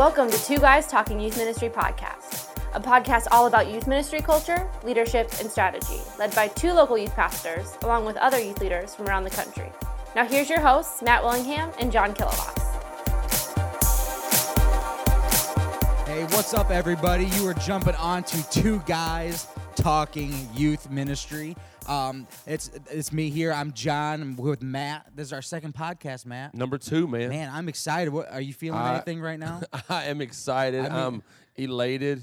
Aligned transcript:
Welcome 0.00 0.30
to 0.30 0.44
Two 0.46 0.56
Guys 0.56 0.86
Talking 0.86 1.20
Youth 1.20 1.36
Ministry 1.36 1.68
podcast, 1.68 2.48
a 2.72 2.80
podcast 2.80 3.26
all 3.30 3.46
about 3.46 3.70
youth 3.70 3.86
ministry 3.86 4.22
culture, 4.22 4.66
leadership, 4.82 5.30
and 5.40 5.50
strategy, 5.50 6.00
led 6.18 6.34
by 6.34 6.48
two 6.48 6.72
local 6.72 6.96
youth 6.96 7.14
pastors, 7.14 7.76
along 7.82 8.06
with 8.06 8.16
other 8.16 8.40
youth 8.40 8.62
leaders 8.62 8.94
from 8.94 9.08
around 9.08 9.24
the 9.24 9.30
country. 9.30 9.70
Now, 10.16 10.24
here's 10.24 10.48
your 10.48 10.58
hosts, 10.58 11.02
Matt 11.02 11.22
Willingham 11.22 11.70
and 11.78 11.92
John 11.92 12.14
Kilovox. 12.14 12.56
Hey, 16.06 16.24
what's 16.34 16.54
up, 16.54 16.70
everybody? 16.70 17.26
You 17.26 17.46
are 17.48 17.54
jumping 17.54 17.94
on 17.96 18.22
to 18.22 18.48
Two 18.48 18.82
Guys 18.86 19.48
Talking 19.80 20.34
Youth 20.54 20.90
Ministry. 20.90 21.56
Um, 21.88 22.26
it's 22.46 22.70
it's 22.90 23.12
me 23.12 23.30
here. 23.30 23.50
I'm 23.50 23.72
John. 23.72 24.20
I'm 24.20 24.36
with 24.36 24.62
Matt. 24.62 25.06
This 25.14 25.28
is 25.28 25.32
our 25.32 25.40
second 25.40 25.74
podcast, 25.74 26.26
Matt. 26.26 26.54
Number 26.54 26.76
two, 26.76 27.08
man. 27.08 27.30
Man, 27.30 27.50
I'm 27.50 27.66
excited. 27.66 28.12
What 28.12 28.30
are 28.30 28.42
you 28.42 28.52
feeling? 28.52 28.78
I- 28.78 28.94
anything 28.96 29.22
right 29.22 29.38
now? 29.38 29.62
I 29.88 30.04
am 30.06 30.20
excited. 30.20 30.80
I 30.84 30.88
mean- 30.88 30.92
I'm 30.92 31.22
elated, 31.56 32.22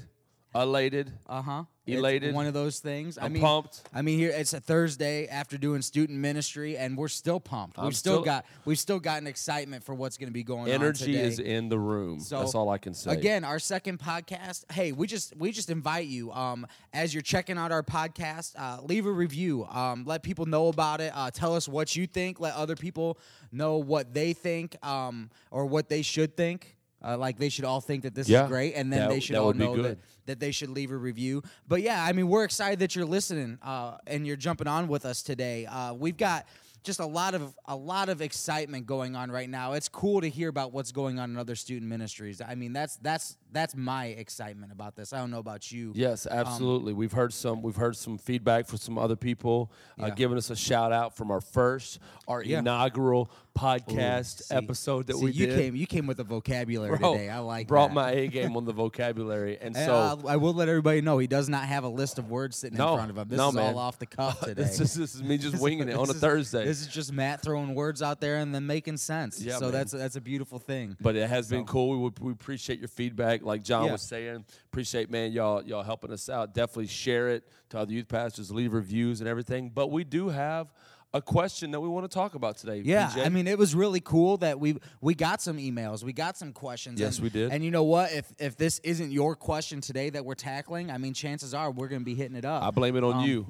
elated. 0.54 1.12
Uh 1.26 1.42
huh. 1.42 1.64
Elated. 1.86 2.34
one 2.34 2.46
of 2.46 2.52
those 2.52 2.80
things. 2.80 3.16
I 3.16 3.24
I'm 3.24 3.32
mean, 3.32 3.42
pumped. 3.42 3.80
I 3.94 4.02
mean, 4.02 4.18
here 4.18 4.30
it's 4.30 4.52
a 4.52 4.60
Thursday 4.60 5.26
after 5.26 5.56
doing 5.56 5.80
student 5.80 6.18
ministry, 6.18 6.76
and 6.76 6.98
we're 6.98 7.08
still 7.08 7.40
pumped. 7.40 7.78
We've 7.78 7.96
still, 7.96 8.16
still- 8.16 8.24
got 8.24 8.44
we've 8.66 8.78
still 8.78 8.98
got 9.00 9.22
an 9.22 9.26
excitement 9.26 9.82
for 9.84 9.94
what's 9.94 10.18
going 10.18 10.28
to 10.28 10.32
be 10.34 10.42
going 10.42 10.70
Energy 10.70 11.04
on 11.04 11.12
today. 11.12 11.24
is 11.26 11.38
in 11.38 11.70
the 11.70 11.78
room. 11.78 12.20
So, 12.20 12.40
That's 12.40 12.54
all 12.54 12.68
I 12.68 12.76
can 12.76 12.92
say. 12.92 13.12
Again, 13.12 13.42
our 13.42 13.58
second 13.58 14.00
podcast. 14.00 14.70
Hey, 14.70 14.92
we 14.92 15.06
just 15.06 15.34
we 15.38 15.50
just 15.50 15.70
invite 15.70 16.08
you. 16.08 16.30
Um, 16.32 16.66
as 16.92 17.14
you're 17.14 17.22
checking 17.22 17.56
out 17.56 17.72
our 17.72 17.82
podcast, 17.82 18.52
uh, 18.58 18.82
leave 18.82 19.06
a 19.06 19.12
review. 19.12 19.64
Um, 19.64 20.04
let 20.04 20.22
people 20.22 20.44
know 20.44 20.68
about 20.68 21.00
it. 21.00 21.12
Uh, 21.14 21.30
tell 21.30 21.54
us 21.56 21.66
what 21.68 21.96
you 21.96 22.06
think. 22.06 22.38
Let 22.38 22.52
other 22.54 22.76
people 22.76 23.18
know 23.50 23.78
what 23.78 24.12
they 24.12 24.34
think. 24.34 24.76
Um, 24.86 25.30
or 25.50 25.64
what 25.64 25.88
they 25.88 26.02
should 26.02 26.36
think. 26.36 26.76
Uh, 27.02 27.16
like 27.16 27.38
they 27.38 27.48
should 27.48 27.64
all 27.64 27.80
think 27.80 28.02
that 28.02 28.14
this 28.14 28.28
Yeah, 28.28 28.44
is 28.44 28.48
great, 28.48 28.74
and 28.74 28.92
then 28.92 29.00
that- 29.00 29.08
they 29.10 29.20
should 29.20 29.36
all 29.36 29.52
know 29.52 29.80
that, 29.82 29.98
that 30.26 30.40
they 30.40 30.50
should 30.50 30.70
leave 30.70 30.90
a 30.90 30.96
review. 30.96 31.42
But 31.68 31.80
yeah, 31.82 32.02
I 32.04 32.12
mean, 32.12 32.28
we're 32.28 32.44
excited 32.44 32.80
that 32.80 32.96
you're 32.96 33.06
listening 33.06 33.58
uh, 33.62 33.98
and 34.06 34.26
you're 34.26 34.36
jumping 34.36 34.66
on 34.66 34.88
with 34.88 35.04
us 35.06 35.22
today. 35.22 35.66
Uh, 35.66 35.94
we've 35.94 36.16
got 36.16 36.46
just 36.84 37.00
a 37.00 37.06
lot 37.06 37.34
of 37.34 37.54
a 37.66 37.74
lot 37.76 38.08
of 38.08 38.22
excitement 38.22 38.86
going 38.86 39.14
on 39.16 39.30
right 39.30 39.50
now. 39.50 39.72
It's 39.72 39.88
cool 39.88 40.20
to 40.20 40.28
hear 40.28 40.48
about 40.48 40.72
what's 40.72 40.90
going 40.92 41.18
on 41.18 41.30
in 41.30 41.36
other 41.36 41.56
student 41.56 41.88
ministries. 41.90 42.40
I 42.40 42.54
mean, 42.54 42.72
that's 42.72 42.96
that's 42.96 43.36
that's 43.52 43.74
my 43.76 44.06
excitement 44.06 44.72
about 44.72 44.94
this. 44.94 45.12
I 45.12 45.18
don't 45.18 45.30
know 45.30 45.38
about 45.40 45.70
you. 45.72 45.92
Yes, 45.94 46.26
absolutely. 46.26 46.92
we've 46.94 47.12
heard 47.12 47.32
some. 47.32 47.62
We've 47.62 47.76
heard 47.76 47.96
some 47.96 48.16
feedback 48.16 48.66
from 48.66 48.78
some 48.78 48.96
other 48.96 49.16
people, 49.16 49.72
uh, 50.00 50.06
Yeah. 50.06 50.14
giving 50.14 50.38
us 50.38 50.50
a 50.50 50.56
shout 50.56 50.92
out 50.92 51.16
from 51.16 51.30
our 51.30 51.40
first, 51.40 51.98
our 52.28 52.42
Yeah. 52.42 52.60
inaugural 52.60 53.28
podcast 53.58 54.44
See- 54.44 54.54
episode 54.54 55.06
that 55.08 55.16
see, 55.16 55.24
we 55.24 55.32
you 55.32 55.46
did. 55.46 55.58
came 55.58 55.76
you 55.76 55.86
came 55.86 56.06
with 56.06 56.20
a 56.20 56.24
vocabulary 56.24 56.96
Bro, 56.96 57.14
today. 57.14 57.28
I 57.28 57.40
like 57.40 57.66
brought 57.66 57.88
that. 57.88 57.94
my 57.94 58.10
A 58.12 58.28
game 58.28 58.56
on 58.56 58.64
the 58.64 58.72
vocabulary, 58.84 59.58
and 59.60 59.74
so 59.76 59.94
I'll- 59.94 60.28
I 60.28 60.36
will 60.36 60.54
let 60.54 60.68
everybody 60.68 61.00
know 61.00 61.18
he 61.18 61.26
does 61.26 61.48
not 61.48 61.64
have 61.64 61.84
a 61.84 61.88
list 61.88 62.18
of 62.18 62.30
words 62.30 62.56
sitting 62.56 62.78
No, 62.78 62.92
in 62.92 62.96
front 62.98 63.10
of 63.10 63.18
him. 63.18 63.28
This 63.28 63.36
no, 63.36 63.48
is 63.48 63.54
man. 63.54 63.74
all 63.74 63.78
off 63.78 63.98
the 63.98 64.06
cuff 64.06 64.40
today. 64.44 64.62
this 64.62 64.80
is 64.80 64.94
this 64.94 65.14
is 65.14 65.22
me 65.22 65.38
just 65.38 65.60
winging 65.62 65.88
it 65.88 65.94
on 65.96 66.08
a 66.08 66.12
is- 66.12 66.20
Thursday. 66.20 66.64
This 66.64 66.80
is 66.80 66.86
just 66.86 67.12
Matt 67.12 67.42
throwing 67.42 67.74
words 67.74 68.02
out 68.02 68.20
there 68.20 68.36
and 68.36 68.54
then 68.54 68.66
making 68.66 68.96
sense. 68.98 69.40
Yeah, 69.40 69.56
so 69.56 69.66
man. 69.66 69.72
that's 69.72 69.92
that's 69.92 70.16
a 70.16 70.20
beautiful 70.20 70.58
thing. 70.58 70.96
But 71.00 71.16
it 71.16 71.28
has 71.28 71.48
been 71.48 71.64
cool. 71.64 71.90
We, 71.90 71.96
would- 71.98 72.18
we 72.20 72.32
appreciate 72.32 72.78
your 72.78 72.88
feedback, 72.88 73.42
like 73.42 73.62
John 73.62 73.86
Yeah. 73.86 73.92
was 73.92 74.02
saying. 74.02 74.44
Appreciate, 74.72 75.10
man, 75.10 75.32
y'all 75.32 75.62
y'all 75.62 75.82
helping 75.82 76.12
us 76.12 76.28
out. 76.28 76.54
Definitely 76.54 76.86
share 76.88 77.28
it 77.30 77.44
to 77.70 77.78
other 77.78 77.92
youth 77.92 78.08
pastors, 78.08 78.50
leave 78.50 78.72
reviews 78.72 79.20
and 79.20 79.28
everything. 79.28 79.70
But 79.74 79.90
we 79.90 80.04
do 80.04 80.28
have 80.28 80.72
a 81.14 81.22
question 81.22 81.70
that 81.70 81.80
we 81.80 81.88
want 81.88 82.04
to 82.10 82.14
talk 82.14 82.34
about 82.34 82.58
today. 82.58 82.82
Yeah, 82.84 83.08
PJ. 83.08 83.24
I 83.26 83.28
mean, 83.30 83.46
it 83.46 83.58
was 83.58 83.74
really 83.74 84.00
cool 84.00 84.36
that 84.38 84.60
we 84.60 84.76
we 85.00 85.14
got 85.14 85.40
some 85.40 85.56
emails, 85.56 86.02
we 86.04 86.12
got 86.12 86.36
some 86.36 86.52
questions. 86.52 87.00
Yes, 87.00 87.16
and- 87.16 87.24
we 87.24 87.30
did. 87.30 87.50
And 87.52 87.64
you 87.64 87.70
know 87.70 87.84
what? 87.84 88.12
If 88.12 88.30
if 88.38 88.56
this 88.56 88.78
isn't 88.80 89.10
your 89.10 89.34
question 89.34 89.80
today 89.80 90.10
that 90.10 90.24
we're 90.24 90.34
tackling, 90.34 90.90
I 90.90 90.98
mean, 90.98 91.14
chances 91.14 91.54
are 91.54 91.70
we're 91.70 91.88
going 91.88 92.02
to 92.02 92.04
be 92.04 92.14
hitting 92.14 92.36
it 92.36 92.44
up. 92.44 92.62
I 92.62 92.70
blame 92.70 92.96
it 92.96 93.04
on 93.04 93.14
Um, 93.18 93.24
you. 93.24 93.46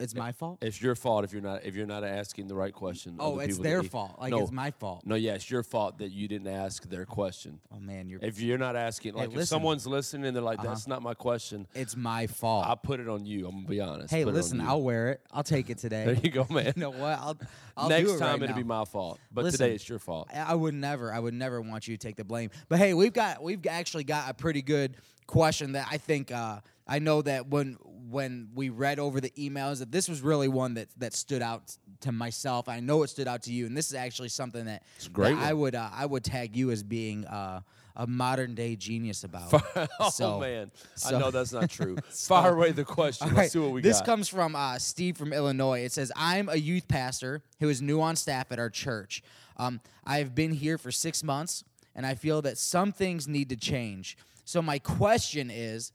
It's 0.00 0.14
my 0.14 0.32
fault. 0.32 0.58
It's 0.62 0.80
your 0.82 0.94
fault 0.94 1.24
if 1.24 1.32
you're 1.32 1.42
not 1.42 1.64
if 1.64 1.74
you're 1.76 1.86
not 1.86 2.04
asking 2.04 2.48
the 2.48 2.54
right 2.54 2.72
question. 2.72 3.16
Oh, 3.18 3.36
the 3.36 3.44
it's 3.44 3.56
that 3.58 3.62
their 3.62 3.82
fault. 3.82 4.16
Like 4.20 4.30
no, 4.32 4.40
it's 4.40 4.50
my 4.50 4.70
fault. 4.72 5.02
No, 5.06 5.14
yeah, 5.14 5.34
it's 5.34 5.50
your 5.50 5.62
fault 5.62 5.98
that 5.98 6.10
you 6.10 6.26
didn't 6.28 6.48
ask 6.48 6.88
their 6.88 7.04
question. 7.04 7.60
Oh 7.72 7.78
man, 7.78 8.08
you're. 8.08 8.20
If 8.22 8.40
you're 8.40 8.58
not 8.58 8.76
asking, 8.76 9.14
like 9.14 9.28
if 9.28 9.34
listen. 9.34 9.46
someone's 9.46 9.86
listening 9.86 10.26
and 10.26 10.34
they're 10.36 10.42
like, 10.42 10.58
Uh-huh. 10.58 10.68
"That's 10.68 10.86
not 10.86 11.02
my 11.02 11.14
question," 11.14 11.66
it's 11.74 11.96
my 11.96 12.26
fault. 12.26 12.66
I 12.66 12.74
put 12.74 13.00
it 13.00 13.08
on 13.08 13.24
you. 13.26 13.46
I'm 13.46 13.54
gonna 13.56 13.68
be 13.68 13.80
honest. 13.80 14.12
hey, 14.12 14.24
Put 14.24 14.34
listen. 14.34 14.60
I'll 14.60 14.82
wear 14.82 15.10
it. 15.10 15.20
I'll 15.32 15.44
take 15.44 15.70
it 15.70 15.78
today. 15.84 16.04
There 16.06 16.14
you 16.14 16.30
go, 16.30 16.46
man. 16.50 16.72
you 16.76 16.80
know 16.80 16.90
what? 16.90 17.18
I'll. 17.18 17.36
I'll 17.76 17.88
Next 17.88 18.08
it 18.10 18.18
time 18.18 18.40
right 18.40 18.42
it'll 18.44 18.48
now. 18.50 18.54
be 18.56 18.62
my 18.62 18.84
fault, 18.84 19.18
but 19.32 19.42
Listen, 19.44 19.58
today 19.58 19.74
it's 19.74 19.88
your 19.88 19.98
fault. 19.98 20.28
I 20.32 20.38
I 20.38 20.54
would 20.54 20.74
never, 20.74 21.12
I 21.12 21.18
would 21.18 21.34
never 21.34 21.60
want 21.60 21.88
you 21.88 21.96
to 21.96 22.06
take 22.06 22.14
the 22.14 22.22
blame. 22.24 22.50
But 22.68 22.78
hey, 22.78 22.94
we've 22.94 23.12
got, 23.12 23.42
we've 23.42 23.66
actually 23.66 24.04
got 24.04 24.30
a 24.30 24.34
pretty 24.34 24.62
good 24.62 24.96
question 25.26 25.72
that 25.72 25.88
I 25.90 25.96
think, 25.98 26.30
uh, 26.30 26.60
I 26.86 27.00
know 27.00 27.20
that 27.22 27.48
when 27.48 27.76
when 28.10 28.48
we 28.54 28.68
read 28.68 28.98
over 28.98 29.20
the 29.20 29.30
emails, 29.30 29.78
that 29.78 29.90
this 29.92 30.08
was 30.08 30.20
really 30.20 30.48
one 30.48 30.74
that 30.74 30.88
that 30.98 31.14
stood 31.14 31.42
out 31.42 31.76
to 32.00 32.12
myself. 32.12 32.68
I 32.68 32.80
know 32.80 33.02
it 33.02 33.08
stood 33.10 33.28
out 33.28 33.42
to 33.44 33.52
you, 33.52 33.66
and 33.66 33.76
this 33.76 33.88
is 33.88 33.94
actually 33.94 34.28
something 34.28 34.66
that, 34.66 34.82
that 35.00 35.10
I 35.38 35.52
would, 35.52 35.74
uh, 35.74 35.88
I 35.92 36.06
would 36.06 36.22
tag 36.24 36.56
you 36.56 36.70
as 36.70 36.82
being 36.82 37.24
uh, 37.26 37.60
a 37.96 38.06
modern 38.06 38.54
day 38.54 38.76
genius 38.76 39.24
about. 39.24 39.52
oh 40.00 40.10
So- 40.10 40.40
man, 40.40 40.70
so- 40.96 41.16
I 41.16 41.18
know 41.20 41.30
that's 41.30 41.52
not 41.52 41.70
true. 41.70 41.96
So- 42.10 42.34
Fire 42.34 42.54
away 42.54 42.72
the 42.72 42.84
question. 42.84 43.34
Let's 43.34 43.52
see 43.52 43.58
what 43.58 43.70
we 43.70 43.80
this 43.80 43.96
got. 43.98 44.04
This 44.04 44.06
comes 44.06 44.28
from 44.28 44.54
uh, 44.56 44.78
Steve 44.78 45.16
from 45.16 45.32
Illinois. 45.32 45.80
It 45.84 45.92
says, 45.92 46.10
I'm 46.16 46.48
a 46.48 46.56
youth 46.56 46.88
pastor 46.88 47.42
who 47.60 47.68
is 47.68 47.80
new 47.80 48.00
on 48.00 48.16
staff 48.16 48.50
at 48.52 48.58
our 48.58 48.70
church. 48.70 49.22
Um, 49.56 49.80
I've 50.04 50.34
been 50.34 50.52
here 50.52 50.76
for 50.76 50.90
six 50.90 51.22
months, 51.22 51.64
and 51.94 52.04
I 52.04 52.16
feel 52.16 52.42
that 52.42 52.58
some 52.58 52.92
things 52.92 53.28
need 53.28 53.48
to 53.50 53.56
change. 53.56 54.18
So, 54.44 54.60
my 54.60 54.78
question 54.78 55.50
is 55.50 55.92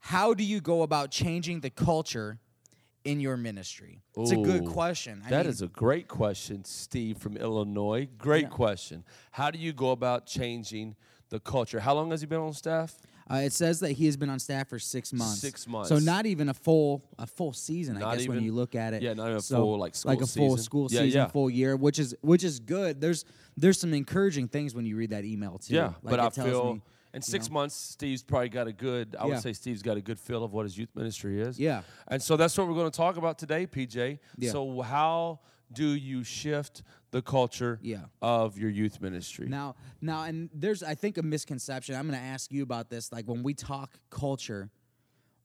how 0.00 0.34
do 0.34 0.42
you 0.44 0.60
go 0.60 0.82
about 0.82 1.10
changing 1.10 1.60
the 1.60 1.70
culture 1.70 2.38
in 3.04 3.20
your 3.20 3.36
ministry? 3.36 4.02
It's 4.16 4.30
a 4.32 4.36
good 4.36 4.66
question. 4.66 5.22
I 5.26 5.30
That 5.30 5.44
mean, 5.46 5.50
is 5.50 5.62
a 5.62 5.68
great 5.68 6.08
question, 6.08 6.64
Steve 6.64 7.18
from 7.18 7.36
Illinois. 7.36 8.08
Great 8.18 8.42
Yeah. 8.44 8.48
question. 8.48 9.04
How 9.32 9.50
do 9.50 9.58
you 9.58 9.72
go 9.72 9.90
about 9.90 10.26
changing 10.26 10.96
the 11.28 11.38
culture? 11.40 11.80
How 11.80 11.94
long 11.94 12.10
has 12.10 12.20
he 12.20 12.26
been 12.26 12.40
on 12.40 12.52
staff? 12.52 12.96
Uh, 13.30 13.36
it 13.44 13.52
says 13.52 13.78
that 13.78 13.92
he 13.92 14.06
has 14.06 14.16
been 14.16 14.28
on 14.28 14.40
staff 14.40 14.66
for 14.68 14.78
six 14.80 15.12
months. 15.12 15.38
Six 15.38 15.68
months. 15.68 15.88
So 15.88 16.00
not 16.00 16.26
even 16.26 16.48
a 16.48 16.54
full 16.54 17.04
a 17.16 17.26
full 17.28 17.52
season, 17.52 17.96
I 17.96 18.00
Not 18.00 18.18
guess, 18.18 18.26
when 18.26 18.42
you 18.42 18.52
look 18.52 18.74
at 18.74 18.92
it. 18.92 19.02
yeah, 19.02 19.12
not 19.14 19.26
even 19.26 19.36
a 19.36 19.40
So, 19.40 19.56
full, 19.58 19.78
like, 19.78 19.94
school 19.94 20.10
like 20.12 20.20
a 20.20 20.26
full 20.26 20.50
season. 20.56 20.58
school 20.64 20.88
Yeah, 20.90 21.00
season, 21.02 21.18
yeah. 21.20 21.26
full 21.28 21.48
year, 21.48 21.76
which 21.76 22.00
is 22.00 22.16
which 22.22 22.42
is 22.42 22.58
good. 22.58 23.00
There's 23.00 23.24
there's 23.56 23.78
some 23.78 23.94
encouraging 23.94 24.48
things 24.48 24.74
when 24.74 24.84
you 24.84 24.96
read 24.96 25.10
that 25.10 25.24
email 25.24 25.58
too. 25.58 25.74
Yeah, 25.74 25.88
Like, 26.02 26.10
but 26.10 26.18
I 26.20 26.30
feel 26.30 26.74
me- 26.74 26.82
in 27.12 27.22
six 27.22 27.50
months, 27.50 27.74
Steve's 27.74 28.22
probably 28.22 28.48
got 28.48 28.66
a 28.68 28.72
good. 28.72 29.16
I 29.18 29.24
Yeah. 29.24 29.34
would 29.34 29.40
say 29.42 29.52
Steve's 29.52 29.82
got 29.82 29.96
a 29.96 30.00
good 30.00 30.18
feel 30.18 30.44
of 30.44 30.52
what 30.52 30.64
his 30.64 30.78
youth 30.78 30.94
ministry 30.94 31.40
is. 31.40 31.58
Yeah. 31.58 31.82
and 32.08 32.22
so 32.22 32.36
that's 32.36 32.56
what 32.56 32.66
we're 32.68 32.74
going 32.74 32.90
to 32.90 32.96
talk 32.96 33.16
about 33.16 33.38
today, 33.38 33.66
PJ. 33.66 34.18
Yeah. 34.38 34.50
So 34.52 34.80
how 34.82 35.40
do 35.72 35.88
you 35.88 36.24
shift 36.24 36.82
the 37.12 37.22
culture 37.22 37.78
Yeah. 37.82 38.04
of 38.22 38.58
your 38.58 38.70
youth 38.70 39.00
ministry? 39.00 39.48
Now, 39.48 39.76
now, 40.00 40.24
and 40.24 40.50
there's 40.54 40.82
I 40.82 40.94
think 40.94 41.18
a 41.18 41.22
misconception. 41.22 41.94
I'm 41.94 42.08
going 42.08 42.18
to 42.18 42.24
ask 42.24 42.50
you 42.52 42.62
about 42.62 42.90
this. 42.90 43.12
Like 43.12 43.26
when 43.26 43.42
we 43.42 43.54
talk 43.54 43.98
culture, 44.10 44.70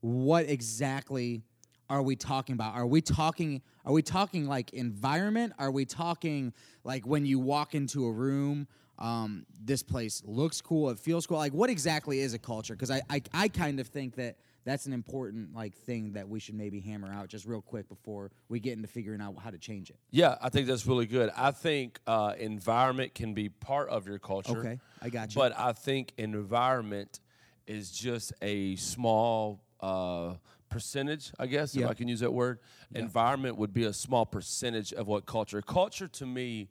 what 0.00 0.48
exactly 0.48 1.42
are 1.88 2.02
we 2.02 2.16
talking 2.16 2.54
about? 2.54 2.74
Are 2.74 2.86
we 2.86 3.00
talking? 3.00 3.62
Are 3.84 3.92
we 3.92 4.02
talking 4.02 4.46
like 4.46 4.72
environment? 4.72 5.52
Are 5.58 5.70
we 5.70 5.84
talking 5.84 6.52
like 6.84 7.06
when 7.06 7.24
you 7.26 7.38
walk 7.38 7.74
into 7.74 8.04
a 8.06 8.12
room? 8.12 8.66
Um, 8.98 9.46
this 9.62 9.82
place 9.82 10.22
looks 10.24 10.60
cool. 10.60 10.90
It 10.90 10.98
feels 10.98 11.26
cool. 11.26 11.38
Like 11.38 11.52
what 11.52 11.70
exactly 11.70 12.20
is 12.20 12.34
a 12.34 12.38
culture? 12.38 12.74
Because 12.74 12.90
I, 12.90 13.02
I 13.10 13.22
I 13.32 13.48
kind 13.48 13.78
of 13.80 13.88
think 13.88 14.16
that 14.16 14.36
that's 14.64 14.86
an 14.86 14.92
important 14.92 15.54
like 15.54 15.74
thing 15.74 16.14
that 16.14 16.28
we 16.28 16.40
should 16.40 16.54
maybe 16.54 16.80
hammer 16.80 17.12
out 17.12 17.28
just 17.28 17.46
real 17.46 17.60
quick 17.62 17.88
before 17.88 18.32
we 18.48 18.58
get 18.58 18.72
into 18.76 18.88
figuring 18.88 19.20
out 19.20 19.36
how 19.38 19.50
to 19.50 19.58
change 19.58 19.90
it. 19.90 19.96
Yeah, 20.10 20.36
I 20.40 20.48
think 20.48 20.66
that's 20.66 20.86
really 20.86 21.06
good. 21.06 21.30
I 21.36 21.50
think 21.50 22.00
uh, 22.06 22.32
environment 22.38 23.14
can 23.14 23.34
be 23.34 23.48
part 23.48 23.88
of 23.90 24.06
your 24.06 24.18
culture. 24.18 24.58
Okay, 24.58 24.80
I 25.02 25.10
got 25.10 25.34
you. 25.34 25.40
But 25.40 25.58
I 25.58 25.72
think 25.72 26.12
environment 26.18 27.20
is 27.66 27.90
just 27.90 28.32
a 28.42 28.76
small 28.76 29.60
uh, 29.80 30.34
percentage, 30.68 31.32
I 31.38 31.46
guess, 31.46 31.74
Yeah. 31.74 31.84
if 31.84 31.90
I 31.90 31.94
can 31.94 32.08
use 32.08 32.20
that 32.20 32.32
word. 32.32 32.60
Environment 32.94 33.56
would 33.56 33.72
be 33.72 33.84
a 33.84 33.92
small 33.92 34.24
percentage 34.24 34.92
of 34.92 35.06
what 35.06 35.26
culture. 35.26 35.60
Culture 35.62 36.08
to 36.08 36.26
me 36.26 36.70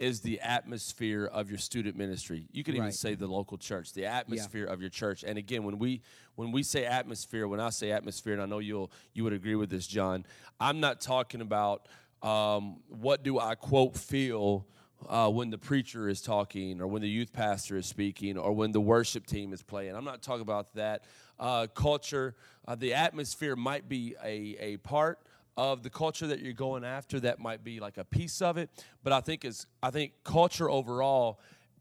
is 0.00 0.20
the 0.22 0.40
atmosphere 0.40 1.26
of 1.26 1.50
your 1.50 1.58
student 1.58 1.94
ministry. 1.94 2.48
You 2.50 2.64
could 2.64 2.74
even 2.74 2.86
Right. 2.86 2.94
say 2.94 3.14
the 3.14 3.26
local 3.26 3.58
church, 3.58 3.92
the 3.92 4.06
atmosphere 4.06 4.64
of 4.64 4.80
your 4.80 4.88
church. 4.88 5.22
And 5.22 5.38
again, 5.38 5.62
when 5.62 5.78
we 5.78 6.00
when 6.36 6.52
we 6.52 6.62
say 6.62 6.86
atmosphere, 6.86 7.46
when 7.46 7.60
I 7.60 7.68
say 7.68 7.92
atmosphere, 7.92 8.32
and 8.32 8.42
I 8.42 8.46
know 8.46 8.60
you'll 8.60 8.90
you 9.12 9.24
would 9.24 9.34
agree 9.34 9.56
with 9.56 9.68
this, 9.68 9.86
John, 9.86 10.24
I'm 10.58 10.80
not 10.80 11.02
talking 11.02 11.42
about 11.42 11.86
um, 12.22 12.80
what 12.88 13.22
do 13.22 13.38
I 13.38 13.54
quote 13.54 13.94
feel 13.94 14.66
uh, 15.06 15.28
when 15.28 15.50
the 15.50 15.58
preacher 15.58 16.08
is 16.08 16.22
talking 16.22 16.80
or 16.80 16.86
when 16.86 17.02
the 17.02 17.08
youth 17.08 17.32
pastor 17.32 17.76
is 17.76 17.86
speaking 17.86 18.38
or 18.38 18.52
when 18.52 18.72
the 18.72 18.80
worship 18.80 19.26
team 19.26 19.52
is 19.52 19.62
playing. 19.62 19.94
I'm 19.94 20.04
not 20.04 20.22
talking 20.22 20.42
about 20.42 20.74
that. 20.74 21.04
Uh, 21.38 21.66
culture, 21.68 22.34
uh, 22.66 22.74
the 22.74 22.94
atmosphere 22.94 23.56
might 23.56 23.88
be 23.88 24.14
a, 24.22 24.56
a 24.60 24.76
part 24.78 25.18
of 25.56 25.82
the 25.82 25.90
culture 25.90 26.26
that 26.26 26.40
you're 26.40 26.52
going 26.52 26.84
after 26.84 27.20
that 27.20 27.38
might 27.38 27.62
be 27.64 27.80
like 27.80 27.98
a 27.98 28.04
piece 28.04 28.40
of 28.40 28.56
it 28.56 28.70
but 29.02 29.12
i 29.12 29.20
think 29.20 29.44
is 29.44 29.66
i 29.82 29.90
think 29.90 30.12
culture 30.24 30.70
overall 30.70 31.40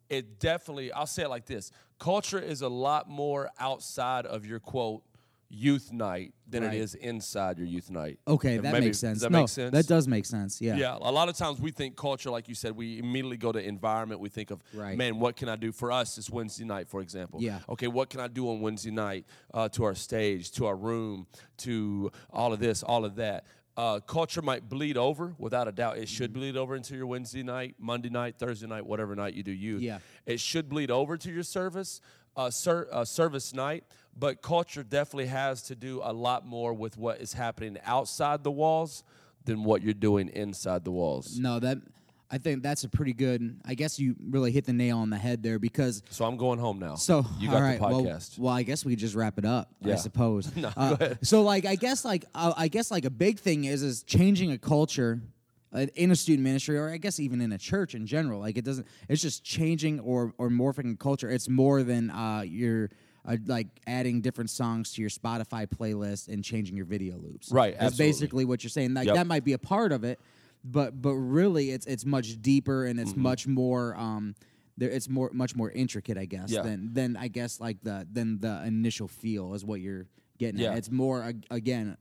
it 0.10 0.40
definitely, 0.40 0.92
I'll 0.92 1.06
say 1.06 1.22
it 1.22 1.30
like 1.30 1.46
this 1.46 1.72
culture 2.00 2.40
is 2.40 2.64
a 2.64 2.68
lot 2.68 3.08
more 3.08 3.52
outside 3.60 4.26
of 4.26 4.44
your 4.44 4.60
quote 4.60 5.04
youth 5.52 5.92
night 5.94 6.34
than 6.48 6.64
Right. 6.64 6.74
it 6.76 6.80
is 6.80 6.94
inside 6.96 7.58
your 7.60 7.66
youth 7.68 7.90
night. 7.92 8.20
Okay, 8.28 8.56
If 8.56 8.62
that 8.64 8.74
maybe- 8.74 8.86
makes 8.88 9.00
sense. 9.00 9.22
That 9.22 9.32
no, 9.32 9.40
make 9.42 9.50
sense? 9.50 9.72
that 9.72 9.88
does 9.88 10.08
make 10.08 10.26
sense. 10.26 10.62
Yeah. 10.62 10.78
Yeah, 10.78 10.98
a 11.00 11.12
lot 11.12 11.28
of 11.30 11.36
times 11.36 11.60
we 11.60 11.70
think 11.72 11.96
culture, 11.96 12.30
like 12.32 12.48
you 12.48 12.54
said, 12.56 12.76
we 12.76 12.98
immediately 13.00 13.38
go 13.38 13.52
to 13.52 13.60
environment. 13.60 14.20
We 14.22 14.30
think 14.30 14.50
of, 14.52 14.62
Right. 14.74 14.96
man, 14.98 15.20
what 15.20 15.36
can 15.36 15.48
I 15.50 15.56
do 15.56 15.72
for 15.72 15.92
us? 15.92 16.18
It's 16.20 16.30
Wednesday 16.30 16.66
night, 16.66 16.88
for 16.88 17.02
example. 17.02 17.40
Yeah. 17.42 17.60
Okay, 17.70 17.88
what 17.88 18.10
can 18.12 18.20
I 18.20 18.28
do 18.28 18.48
on 18.50 18.62
Wednesday 18.62 18.92
night 18.92 19.26
uh, 19.54 19.70
to 19.70 19.84
our 19.86 19.96
stage, 19.96 20.52
to 20.54 20.66
our 20.68 20.76
room, 20.76 21.26
to 21.58 22.12
all 22.32 22.54
of 22.54 22.60
this, 22.60 22.82
all 22.84 23.04
of 23.06 23.16
that? 23.16 23.46
Uh, 23.80 23.98
culture 24.02 24.42
might 24.42 24.68
bleed 24.68 24.98
over, 24.98 25.34
without 25.38 25.66
a 25.70 25.72
doubt. 25.72 25.98
It 25.98 26.10
should 26.10 26.32
Mm-hmm. 26.32 26.40
bleed 26.40 26.58
over 26.58 26.76
into 26.76 26.98
your 26.98 27.08
Wednesday 27.08 27.44
night, 27.44 27.76
Monday 27.80 28.10
night, 28.10 28.36
Thursday 28.38 28.68
night, 28.68 28.86
whatever 28.86 29.16
night 29.16 29.36
you 29.36 29.42
do 29.44 29.54
youth. 29.54 29.82
Yeah. 29.82 30.00
It 30.26 30.42
should 30.42 30.68
bleed 30.68 30.92
over 30.92 31.16
to 31.16 31.32
your 31.32 31.44
service, 31.44 32.02
uh, 32.36 32.50
ser- 32.50 32.90
uh, 32.92 33.06
service 33.06 33.54
night. 33.54 33.86
But 34.18 34.42
culture 34.42 34.84
definitely 34.84 35.28
has 35.28 35.62
to 35.70 35.76
do 35.76 36.02
a 36.04 36.12
lot 36.12 36.46
more 36.46 36.74
with 36.74 36.98
what 36.98 37.22
is 37.22 37.32
happening 37.32 37.78
outside 37.86 38.44
the 38.44 38.52
walls 38.52 39.06
than 39.46 39.64
what 39.64 39.82
you're 39.82 39.94
doing 39.94 40.28
inside 40.28 40.84
the 40.84 40.92
walls. 40.92 41.40
No, 41.40 41.60
that 41.60 41.78
I 42.32 42.38
think 42.38 42.62
that's 42.62 42.84
a 42.84 42.90
pretty 42.90 43.14
good. 43.14 43.60
I 43.66 43.74
guess 43.74 44.00
you 44.00 44.16
really 44.30 44.52
hit 44.52 44.66
the 44.66 44.74
nail 44.74 45.00
on 45.00 45.10
the 45.10 45.18
head 45.18 45.42
there 45.42 45.58
because 45.58 46.04
So 46.12 46.26
I'm 46.26 46.38
going 46.38 46.60
home 46.60 46.78
now. 46.80 46.96
So 46.96 47.26
you 47.40 47.50
got 47.50 47.62
right, 47.62 47.80
the 47.80 47.86
podcast. 47.86 48.38
Well, 48.38 48.54
I 48.54 48.64
guess 48.64 48.86
we 48.86 48.92
could 48.92 49.00
just 49.00 49.16
wrap 49.16 49.38
it 49.40 49.46
up. 49.46 49.72
I 49.84 49.96
suppose. 49.96 50.56
No, 50.60 50.72
Uh, 50.78 50.96
go 50.96 51.06
ahead. 51.06 51.20
So 51.26 51.42
like, 51.42 51.66
I 51.66 51.76
guess 51.76 52.06
like 52.06 52.26
uh, 52.36 52.54
I 52.56 52.68
guess 52.68 52.92
like 52.92 53.06
a 53.06 53.10
big 53.10 53.40
thing 53.40 53.64
is 53.66 53.82
is 53.84 54.04
changing 54.04 54.52
a 54.52 54.58
culture. 54.58 55.22
Uh, 55.72 55.86
in 55.94 56.10
a 56.10 56.16
student 56.16 56.44
ministry, 56.44 56.80
or 56.80 56.90
I 56.90 56.98
guess 56.98 57.20
even 57.20 57.42
in 57.42 57.52
a 57.52 57.58
church 57.60 57.94
in 57.94 58.08
general, 58.08 58.40
like 58.40 58.58
it 58.58 58.66
doesn't. 58.66 58.88
It's 59.08 59.22
just 59.22 59.44
changing 59.44 60.00
or 60.00 60.34
or 60.40 60.50
morphing 60.50 60.94
a 60.94 60.98
culture. 60.98 61.30
It's 61.30 61.48
more 61.48 61.84
than 61.84 62.10
uh, 62.10 62.42
you're 62.42 62.90
uh, 63.24 63.38
like 63.46 63.68
adding 63.86 64.22
different 64.22 64.50
songs 64.50 64.94
to 64.94 65.02
your 65.02 65.12
Spotify 65.12 65.68
playlist 65.68 66.28
and 66.28 66.44
changing 66.44 66.76
your 66.76 66.88
video 66.88 67.18
loops. 67.18 67.52
Right, 67.52 67.78
That's 67.80 67.98
basically 67.98 68.46
what 68.46 68.64
you're 68.64 68.72
saying. 68.72 68.96
Like 68.96 69.06
Yep. 69.06 69.16
that 69.16 69.28
might 69.28 69.44
be 69.46 69.54
a 69.54 69.60
part 69.60 69.92
of 69.92 70.04
it, 70.04 70.20
but 70.64 71.02
but 71.02 71.14
really, 71.16 71.72
it's 71.72 71.86
it's 71.86 72.06
much 72.06 72.42
deeper 72.42 72.86
and 72.86 73.00
it's 73.00 73.12
Mm-hmm. 73.12 73.22
much 73.22 73.48
more. 73.48 73.96
Um, 73.96 74.36
there, 74.78 74.90
it's 74.90 75.10
more 75.10 75.30
much 75.34 75.56
more 75.56 75.70
intricate, 75.72 76.18
I 76.18 76.26
guess, 76.26 76.52
Yeah. 76.52 76.62
than 76.64 76.94
than 76.94 77.18
I 77.18 77.28
guess 77.28 77.60
like 77.60 77.82
the 77.84 78.08
than 78.12 78.40
the 78.40 78.64
initial 78.66 79.08
feel 79.08 79.54
is 79.54 79.64
what 79.66 79.82
you're 79.82 80.08
getting 80.38 80.60
Yeah. 80.62 80.72
at. 80.72 80.78
It's 80.80 80.92
more 80.92 81.34
again 81.50 81.98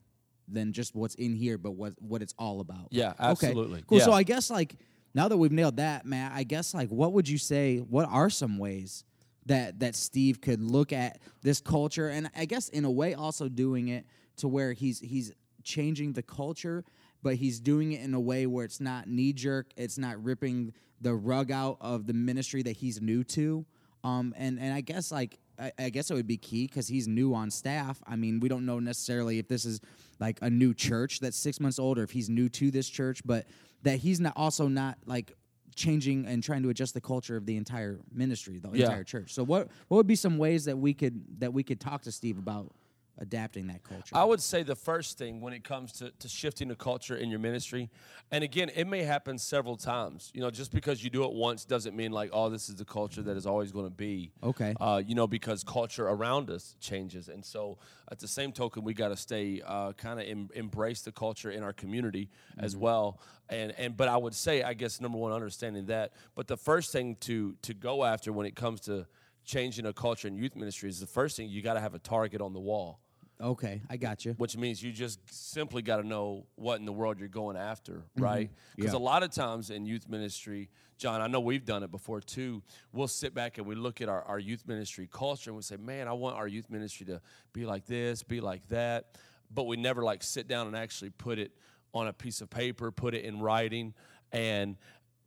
than 0.46 0.72
just 0.72 0.94
what's 0.94 1.14
in 1.16 1.34
here, 1.34 1.58
but 1.58 1.72
what 1.72 1.94
what 2.00 2.22
it's 2.22 2.34
all 2.38 2.60
about. 2.60 2.88
Yeah, 2.90 3.10
Okay, 3.10 3.16
absolutely. 3.48 3.82
Cool. 3.86 4.00
So 4.00 4.12
I 4.12 4.22
guess 4.22 4.48
like 4.50 4.76
now 5.14 5.28
that 5.28 5.36
we've 5.36 5.52
nailed 5.52 5.76
that, 5.76 6.06
Matt, 6.06 6.32
I 6.34 6.44
guess 6.44 6.72
like 6.74 6.88
what 6.90 7.12
would 7.12 7.28
you 7.28 7.38
say? 7.38 7.78
What 7.78 8.08
are 8.08 8.30
some 8.30 8.58
ways 8.58 9.04
that 9.46 9.80
that 9.80 9.94
Steve 9.96 10.40
could 10.40 10.60
look 10.60 10.92
at 10.92 11.18
this 11.42 11.60
culture, 11.60 12.08
and 12.08 12.30
I 12.36 12.44
guess 12.44 12.68
in 12.68 12.84
a 12.84 12.90
way 12.90 13.14
also 13.14 13.48
doing 13.48 13.88
it 13.88 14.06
to 14.36 14.46
where 14.48 14.72
he's 14.72 15.00
he's 15.00 15.32
changing 15.64 16.12
the 16.12 16.22
culture, 16.22 16.84
but 17.22 17.36
he's 17.36 17.60
doing 17.60 17.92
it 17.92 18.02
in 18.02 18.14
a 18.14 18.20
way 18.20 18.46
where 18.46 18.64
it's 18.64 18.80
not 18.80 19.08
knee 19.08 19.32
jerk, 19.32 19.66
it's 19.76 19.98
not 19.98 20.22
ripping 20.22 20.72
the 21.00 21.14
rug 21.14 21.50
out 21.50 21.76
of 21.80 22.06
the 22.06 22.12
ministry 22.12 22.62
that 22.62 22.76
he's 22.76 23.00
new 23.00 23.22
to. 23.24 23.64
Um, 24.04 24.32
and 24.36 24.58
and 24.60 24.72
I 24.72 24.80
guess 24.80 25.10
like 25.10 25.38
I, 25.58 25.72
I 25.78 25.88
guess 25.90 26.10
it 26.10 26.14
would 26.14 26.26
be 26.28 26.36
key 26.36 26.66
because 26.66 26.86
he's 26.86 27.08
new 27.08 27.34
on 27.34 27.50
staff. 27.50 28.00
I 28.06 28.14
mean, 28.16 28.38
we 28.40 28.48
don't 28.48 28.64
know 28.64 28.78
necessarily 28.78 29.38
if 29.38 29.48
this 29.48 29.64
is 29.64 29.80
like 30.20 30.38
a 30.42 30.48
new 30.50 30.72
church 30.74 31.18
that's 31.20 31.36
six 31.36 31.58
months 31.60 31.78
old 31.78 31.98
or 31.98 32.04
if 32.04 32.10
he's 32.10 32.28
new 32.28 32.48
to 32.50 32.70
this 32.70 32.88
church, 32.88 33.22
but 33.24 33.46
that 33.82 33.98
he's 33.98 34.20
not 34.20 34.34
also 34.36 34.68
not 34.68 34.98
like 35.06 35.32
changing 35.74 36.26
and 36.26 36.42
trying 36.42 36.62
to 36.62 36.70
adjust 36.70 36.94
the 36.94 37.00
culture 37.00 37.36
of 37.36 37.46
the 37.46 37.56
entire 37.56 38.00
ministry, 38.12 38.58
the 38.58 38.70
Yeah. 38.72 38.86
entire 38.86 39.04
church. 39.04 39.32
So 39.34 39.44
what 39.44 39.68
what 39.88 39.96
would 39.96 40.06
be 40.06 40.16
some 40.16 40.38
ways 40.38 40.64
that 40.66 40.76
we 40.78 40.94
could 40.94 41.40
that 41.40 41.52
we 41.52 41.62
could 41.64 41.80
talk 41.80 42.02
to 42.02 42.12
Steve 42.12 42.38
about 42.38 42.72
adapting 43.18 43.66
that 43.66 43.82
culture? 43.82 44.16
I 44.16 44.24
would 44.24 44.40
say 44.40 44.62
the 44.62 44.76
first 44.76 45.18
thing 45.18 45.40
when 45.40 45.52
it 45.52 45.64
comes 45.64 45.92
to, 45.92 46.10
to 46.10 46.28
shifting 46.28 46.68
the 46.68 46.76
culture 46.76 47.16
in 47.16 47.28
your 47.28 47.38
ministry, 47.38 47.90
and 48.30 48.44
again, 48.44 48.70
it 48.74 48.86
may 48.86 49.02
happen 49.02 49.38
several 49.38 49.76
times. 49.76 50.30
You 50.34 50.40
know, 50.40 50.50
just 50.50 50.72
because 50.72 51.02
you 51.02 51.10
do 51.10 51.24
it 51.24 51.32
once 51.32 51.64
doesn't 51.64 51.96
mean 51.96 52.12
like, 52.12 52.30
oh, 52.32 52.48
this 52.48 52.68
is 52.68 52.76
the 52.76 52.84
culture 52.84 53.22
that 53.22 53.36
is 53.36 53.46
always 53.46 53.72
going 53.72 53.86
to 53.86 53.90
be. 53.94 54.32
Okay. 54.42 54.74
Uh, 54.80 55.02
you 55.04 55.14
know, 55.14 55.26
because 55.26 55.64
culture 55.64 56.08
around 56.08 56.50
us 56.50 56.76
changes, 56.80 57.28
and 57.28 57.44
so 57.44 57.78
at 58.10 58.18
the 58.18 58.28
same 58.28 58.52
token, 58.52 58.84
we 58.84 58.94
got 58.94 59.08
to 59.08 59.16
stay 59.16 59.62
uh, 59.66 59.92
kind 59.92 60.20
of 60.20 60.26
em- 60.26 60.50
embrace 60.54 61.02
the 61.02 61.12
culture 61.12 61.50
in 61.50 61.62
our 61.62 61.72
community 61.72 62.30
as 62.58 62.76
well. 62.76 63.20
And 63.48 63.72
and 63.78 63.96
but 63.96 64.08
I 64.08 64.16
would 64.16 64.34
say, 64.34 64.62
I 64.62 64.74
guess 64.74 65.00
number 65.00 65.18
one, 65.18 65.32
understanding 65.32 65.86
that. 65.86 66.12
But 66.34 66.46
the 66.46 66.56
first 66.56 66.92
thing 66.92 67.16
to 67.20 67.56
to 67.62 67.74
go 67.74 68.04
after 68.04 68.32
when 68.32 68.46
it 68.46 68.54
comes 68.54 68.80
to 68.82 69.06
changing 69.44 69.86
a 69.86 69.92
culture 69.94 70.28
in 70.28 70.36
youth 70.36 70.54
ministry 70.54 70.90
is 70.90 71.00
the 71.00 71.06
first 71.06 71.36
thing 71.36 71.48
you 71.48 71.62
got 71.62 71.72
to 71.72 71.80
have 71.80 71.94
a 71.94 71.98
target 71.98 72.42
on 72.42 72.52
the 72.52 72.60
wall 72.60 73.00
okay, 73.40 73.82
I 73.88 73.96
got 73.96 74.24
you. 74.24 74.32
which 74.38 74.56
means 74.56 74.82
you 74.82 74.92
just 74.92 75.20
simply 75.32 75.82
got 75.82 75.98
to 75.98 76.06
know 76.06 76.46
what 76.56 76.78
in 76.80 76.86
the 76.86 76.92
world 76.92 77.18
you're 77.18 77.28
going 77.28 77.56
after, 77.56 78.04
right? 78.16 78.50
Because 78.76 78.90
Mm-hmm. 78.92 78.96
Yeah. 78.96 78.98
a 78.98 79.04
lot 79.12 79.22
of 79.22 79.30
times 79.30 79.70
in 79.70 79.86
youth 79.86 80.08
ministry, 80.08 80.70
John, 80.98 81.20
I 81.20 81.26
know 81.28 81.38
we've 81.40 81.64
done 81.64 81.82
it 81.82 81.90
before 81.90 82.20
too. 82.20 82.62
We'll 82.92 83.06
sit 83.08 83.32
back 83.34 83.58
and 83.58 83.66
we 83.66 83.74
look 83.76 84.00
at 84.00 84.08
our, 84.08 84.22
our 84.24 84.38
youth 84.38 84.64
ministry 84.66 85.08
culture 85.10 85.50
and 85.50 85.56
we 85.56 85.62
say, 85.62 85.76
man, 85.76 86.08
I 86.08 86.12
want 86.12 86.36
our 86.36 86.48
youth 86.48 86.68
ministry 86.70 87.06
to 87.06 87.20
be 87.52 87.64
like 87.64 87.86
this, 87.86 88.22
be 88.22 88.40
like 88.40 88.66
that. 88.68 89.16
But 89.54 89.64
we 89.68 89.76
never 89.76 90.02
like 90.02 90.22
sit 90.22 90.48
down 90.48 90.66
and 90.66 90.76
actually 90.76 91.10
put 91.10 91.38
it 91.38 91.52
on 91.94 92.08
a 92.08 92.12
piece 92.12 92.40
of 92.40 92.50
paper, 92.50 92.90
put 92.90 93.14
it 93.14 93.24
in 93.24 93.40
writing, 93.40 93.94
and 94.32 94.76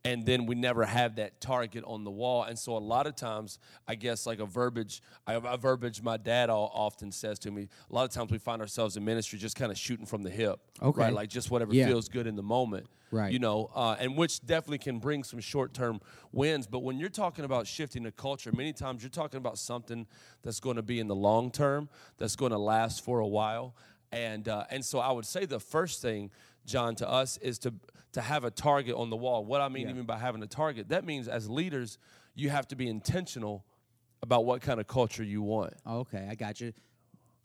and 0.04 0.26
then 0.26 0.48
we 0.48 0.56
never 0.56 0.84
have 0.84 1.18
that 1.18 1.40
target 1.42 1.84
on 1.86 2.04
the 2.04 2.10
wall. 2.10 2.44
And 2.44 2.58
so 2.58 2.76
a 2.76 2.80
lot 2.80 3.06
of 3.06 3.16
times, 3.16 3.60
I 3.88 3.94
guess 3.96 4.26
like 4.26 4.40
a 4.40 4.46
verbiage, 4.46 5.02
I, 5.28 5.34
a 5.36 5.58
verbiage 5.58 6.02
my 6.02 6.18
dad 6.18 6.50
all, 6.50 6.72
often 6.74 7.12
says 7.12 7.38
to 7.40 7.52
me. 7.52 7.68
A 7.90 7.94
lot 7.94 8.04
of 8.06 8.10
times 8.10 8.32
we 8.32 8.40
find 8.40 8.62
ourselves 8.62 8.98
in 8.98 9.06
ministry 9.06 9.38
just 9.38 9.56
kind 9.56 9.72
of 9.72 9.78
shooting 9.78 10.08
from 10.08 10.24
the 10.24 10.32
hip, 10.32 10.60
Okay. 10.82 11.00
right? 11.02 11.14
Like 11.14 11.30
just 11.30 11.52
whatever 11.52 11.74
Yeah. 11.74 11.86
feels 11.88 12.10
good 12.10 12.26
in 12.26 12.36
the 12.36 12.42
moment, 12.44 12.88
Right. 13.12 13.32
You 13.32 13.40
know, 13.40 13.70
uh, 13.76 13.98
and 14.00 14.18
which 14.18 14.44
definitely 14.46 14.78
can 14.80 14.98
bring 15.00 15.24
some 15.24 15.40
short-term 15.42 16.00
wins. 16.32 16.66
But 16.66 16.80
when 16.80 16.98
you're 16.98 17.10
talking 17.10 17.46
about 17.46 17.68
shifting 17.68 18.04
the 18.04 18.12
culture, 18.12 18.52
many 18.54 18.72
times 18.74 19.04
you're 19.04 19.10
talking 19.10 19.38
about 19.38 19.60
something 19.60 20.08
that's 20.42 20.60
going 20.62 20.78
to 20.78 20.82
be 20.82 21.00
in 21.00 21.08
the 21.08 21.16
long 21.16 21.52
term, 21.52 21.90
that's 22.18 22.36
going 22.38 22.54
to 22.54 22.58
last 22.58 23.04
for 23.04 23.20
a 23.20 23.28
while. 23.28 23.76
And 24.14 24.48
uh, 24.50 24.64
and 24.72 24.84
so 24.84 25.00
I 25.00 25.12
would 25.12 25.26
say 25.26 25.46
the 25.46 25.60
first 25.60 26.02
thing, 26.02 26.32
John, 26.66 26.96
to 26.96 27.08
us 27.10 27.38
is 27.38 27.60
to 27.60 27.74
to 28.14 28.22
have 28.22 28.44
a 28.44 28.52
target 28.52 28.96
on 28.96 29.10
the 29.10 29.16
wall. 29.16 29.46
What 29.46 29.62
I 29.62 29.70
mean 29.70 29.84
Yeah. 29.88 29.92
even 29.94 30.06
by 30.06 30.18
having 30.18 30.44
a 30.44 30.48
target, 30.48 30.90
that 30.90 31.06
means 31.06 31.28
as 31.28 31.50
leaders, 31.50 31.98
you 32.36 32.50
have 32.50 32.68
to 32.70 32.76
be 32.76 32.88
intentional 32.88 33.66
about 34.22 34.46
what 34.46 34.62
kind 34.62 34.80
of 34.80 34.88
culture 34.88 35.24
you 35.24 35.42
want. 35.42 35.74
Okay, 35.88 36.28
I 36.30 36.36
got 36.36 36.60
you. 36.62 36.74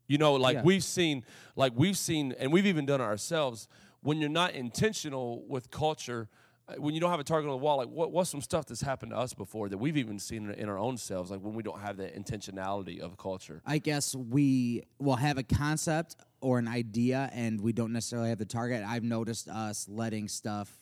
You 0.09 0.19
know, 0.19 0.35
like 0.35 0.57
Yeah. 0.57 0.63
we've 0.63 0.85
seen, 0.85 1.25
like 1.57 1.73
we've 1.75 1.97
seen, 1.99 2.33
and 2.39 2.53
we've 2.53 2.67
even 2.67 2.87
done 2.87 3.01
it 3.01 3.05
ourselves. 3.05 3.69
When 4.03 4.19
you're 4.21 4.29
not 4.31 4.53
intentional 4.55 5.43
with 5.49 5.71
culture, 5.71 6.29
uh, 6.69 6.75
when 6.75 6.95
you 6.95 7.01
don't 7.01 7.11
have 7.11 7.19
a 7.21 7.25
target 7.25 7.49
on 7.49 7.59
the 7.59 7.63
wall, 7.65 7.79
like 7.79 7.89
what, 7.89 8.13
what's 8.13 8.31
some 8.31 8.41
stuff 8.41 8.67
that's 8.67 8.83
happened 8.83 9.11
to 9.11 9.17
us 9.17 9.35
before 9.35 9.69
that 9.69 9.79
we've 9.79 9.97
even 9.97 10.19
seen 10.19 10.51
in- 10.51 10.55
in 10.59 10.69
our 10.69 10.79
own 10.79 10.97
selves, 10.97 11.31
like 11.31 11.41
when 11.41 11.55
we 11.55 11.63
don't 11.63 11.81
have 11.81 11.97
that 11.97 12.15
intentionality 12.15 13.01
of 13.01 13.17
culture. 13.17 13.63
I 13.65 13.79
guess 13.79 14.15
we 14.15 14.83
will 14.99 15.17
have 15.17 15.39
a 15.39 15.43
concept 15.43 16.17
or 16.47 16.61
an 16.61 16.69
idea 16.69 17.29
and 17.33 17.61
we 17.61 17.73
don't 17.73 17.93
necessarily 17.93 18.29
have 18.29 18.39
the 18.39 18.45
target. 18.45 18.85
I've 18.87 19.03
noticed 19.03 19.49
us 19.49 19.89
letting 19.89 20.29
stuff 20.29 20.79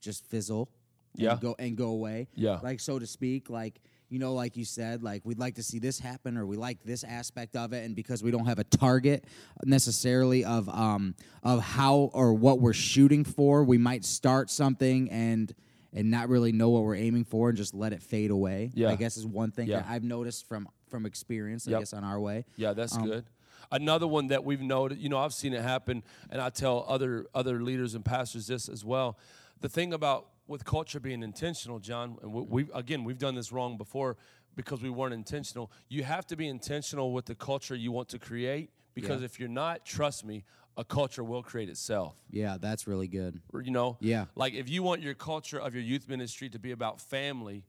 just 0.00 0.24
fizzle 0.26 0.70
and 1.14 1.22
Yeah. 1.24 1.38
go 1.40 1.56
and 1.58 1.76
go 1.76 1.88
away. 1.88 2.28
Yeah. 2.36 2.60
Like 2.62 2.78
so 2.78 3.00
to 3.00 3.06
speak, 3.06 3.50
like 3.50 3.80
you 4.10 4.18
know, 4.20 4.32
like 4.32 4.56
you 4.56 4.64
said, 4.64 5.02
like 5.02 5.22
we'd 5.26 5.38
like 5.40 5.56
to 5.56 5.62
see 5.62 5.80
this 5.80 5.98
happen 5.98 6.38
or 6.38 6.46
we 6.46 6.56
like 6.56 6.82
this 6.84 7.02
aspect 7.04 7.56
of 7.56 7.72
it, 7.74 7.84
and 7.84 7.94
because 7.96 8.22
we 8.22 8.30
don't 8.30 8.46
have 8.46 8.58
a 8.60 8.64
target 8.64 9.24
necessarily 9.64 10.44
of 10.44 10.68
um 10.68 11.14
of 11.42 11.60
how 11.62 12.10
or 12.14 12.32
what 12.32 12.60
we're 12.60 12.72
shooting 12.72 13.24
for, 13.24 13.64
we 13.64 13.76
might 13.76 14.04
start 14.04 14.50
something 14.50 15.10
and 15.10 15.52
and 15.92 16.10
not 16.10 16.28
really 16.28 16.52
know 16.52 16.70
what 16.70 16.84
we're 16.84 16.94
aiming 16.94 17.24
for 17.24 17.48
and 17.48 17.58
just 17.58 17.74
let 17.74 17.92
it 17.92 18.02
fade 18.02 18.30
away. 18.30 18.70
Yeah. 18.74 18.90
I 18.90 18.94
guess 18.96 19.16
is 19.16 19.26
one 19.26 19.50
thing 19.50 19.66
Yeah. 19.68 19.80
that 19.80 19.88
I've 19.88 20.04
noticed 20.04 20.46
from 20.46 20.68
from 20.88 21.04
experience, 21.06 21.66
I 21.68 21.72
Yep. 21.72 21.80
guess 21.80 21.92
on 21.92 22.04
our 22.04 22.18
way. 22.20 22.44
Yeah, 22.56 22.72
that's 22.72 22.96
Um, 22.96 23.04
good. 23.04 23.24
Another 23.70 24.06
one 24.06 24.28
that 24.28 24.44
we've 24.44 24.62
noted, 24.62 24.98
you 24.98 25.08
know, 25.08 25.18
I've 25.18 25.34
seen 25.34 25.52
it 25.52 25.62
happen, 25.62 26.02
and 26.30 26.40
I 26.40 26.48
tell 26.50 26.84
other 26.88 27.26
other 27.34 27.62
leaders 27.62 27.94
and 27.94 28.04
pastors 28.04 28.46
this 28.46 28.68
as 28.68 28.84
well. 28.84 29.18
The 29.60 29.68
thing 29.68 29.92
about 29.92 30.28
with 30.46 30.64
culture 30.64 30.98
being 31.00 31.22
intentional, 31.22 31.78
John, 31.78 32.16
and 32.22 32.32
we, 32.32 32.42
we 32.64 32.72
again 32.74 33.04
we've 33.04 33.18
done 33.18 33.34
this 33.34 33.52
wrong 33.52 33.76
before 33.76 34.16
because 34.56 34.82
we 34.82 34.90
weren't 34.90 35.14
intentional. 35.14 35.70
You 35.88 36.02
have 36.04 36.26
to 36.28 36.36
be 36.36 36.48
intentional 36.48 37.12
with 37.12 37.26
the 37.26 37.34
culture 37.34 37.74
you 37.74 37.92
want 37.92 38.08
to 38.10 38.18
create 38.18 38.70
because 38.94 39.20
Yeah. 39.20 39.26
if 39.26 39.38
you're 39.38 39.48
not, 39.48 39.84
trust 39.84 40.24
me, 40.24 40.44
a 40.76 40.84
culture 40.84 41.22
will 41.22 41.42
create 41.42 41.68
itself 41.68 42.16
Yeah, 42.30 42.56
that's 42.58 42.86
really 42.86 43.08
good. 43.08 43.40
you 43.62 43.70
know 43.70 43.98
Yeah. 44.00 44.26
like 44.34 44.54
if 44.54 44.68
you 44.68 44.82
want 44.82 45.02
your 45.02 45.14
culture 45.14 45.58
of 45.58 45.74
your 45.74 45.82
youth 45.82 46.08
ministry 46.08 46.48
to 46.50 46.58
be 46.58 46.70
about 46.70 47.00
family 47.00 47.64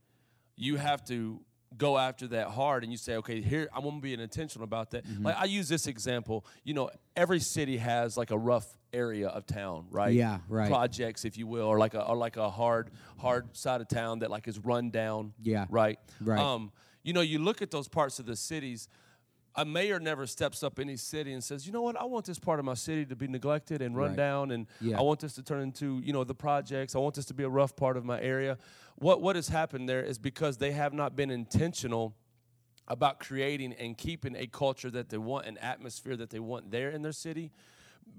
you 0.55 0.77
have 0.77 1.03
to 1.05 1.41
go 1.77 1.97
after 1.97 2.27
that 2.27 2.47
hard 2.47 2.83
and 2.83 2.91
you 2.91 2.97
say 2.97 3.15
okay 3.15 3.41
here 3.41 3.69
i'm 3.75 3.83
going 3.83 3.95
to 3.95 4.01
be 4.01 4.13
intentional 4.13 4.63
about 4.63 4.91
that 4.91 5.05
Mm-hmm. 5.05 5.25
like 5.25 5.35
i 5.37 5.45
use 5.45 5.69
this 5.69 5.87
example 5.87 6.45
you 6.63 6.73
know 6.73 6.89
every 7.15 7.39
city 7.39 7.77
has 7.77 8.17
like 8.17 8.31
a 8.31 8.37
rough 8.37 8.75
area 8.91 9.27
of 9.27 9.45
town, 9.45 9.85
right? 9.91 10.13
Yeah, 10.13 10.39
right. 10.49 10.67
Projects, 10.67 11.23
if 11.23 11.37
you 11.37 11.45
will, 11.45 11.67
or 11.67 11.77
like 11.77 11.93
a 11.93 12.03
or 12.03 12.15
like 12.15 12.37
a 12.37 12.49
hard 12.49 12.89
hard 13.19 13.55
side 13.55 13.81
of 13.81 13.87
town 13.87 14.19
that 14.19 14.31
like 14.31 14.47
is 14.47 14.57
run 14.57 14.89
down. 14.89 15.33
Yeah. 15.43 15.67
Right. 15.69 15.99
Right. 16.19 16.39
Um, 16.39 16.71
you 17.03 17.13
know, 17.13 17.21
you 17.21 17.37
look 17.37 17.61
at 17.61 17.69
those 17.69 17.87
parts 17.87 18.17
of 18.17 18.25
the 18.25 18.35
cities. 18.35 18.89
A 19.59 19.65
mayor 19.65 19.99
never 19.99 20.25
steps 20.25 20.63
up 20.63 20.79
any 20.79 20.95
city 20.95 21.33
and 21.33 21.43
says, 21.43 21.67
"You 21.67 21.73
know 21.73 21.81
what? 21.81 21.99
I 21.99 22.05
want 22.05 22.25
this 22.25 22.39
part 22.39 22.59
of 22.59 22.65
my 22.65 22.75
city 22.75 23.05
to 23.07 23.15
be 23.15 23.27
neglected 23.27 23.81
and 23.81 23.93
run 23.93 24.11
Right. 24.11 24.15
down, 24.17 24.51
and 24.51 24.67
Yeah. 24.79 24.97
I 24.97 25.01
want 25.01 25.19
this 25.19 25.33
to 25.35 25.43
turn 25.43 25.61
into, 25.61 25.99
you 25.99 26.13
know, 26.13 26.23
the 26.23 26.33
projects. 26.33 26.95
I 26.95 26.99
want 26.99 27.15
this 27.15 27.25
to 27.25 27.33
be 27.33 27.43
a 27.43 27.49
rough 27.49 27.75
part 27.75 27.97
of 27.97 28.05
my 28.05 28.21
area." 28.21 28.57
What 28.95 29.21
what 29.21 29.35
has 29.35 29.49
happened 29.49 29.89
there 29.89 30.01
is 30.01 30.17
because 30.17 30.59
they 30.59 30.71
have 30.71 30.93
not 30.93 31.17
been 31.17 31.29
intentional 31.29 32.15
about 32.87 33.19
creating 33.19 33.73
and 33.73 33.97
keeping 33.97 34.33
a 34.35 34.47
culture 34.47 34.89
that 34.91 35.09
they 35.09 35.17
want, 35.17 35.45
an 35.45 35.57
atmosphere 35.57 36.15
that 36.15 36.29
they 36.29 36.39
want 36.39 36.71
there 36.71 36.89
in 36.89 37.01
their 37.01 37.11
city. 37.11 37.51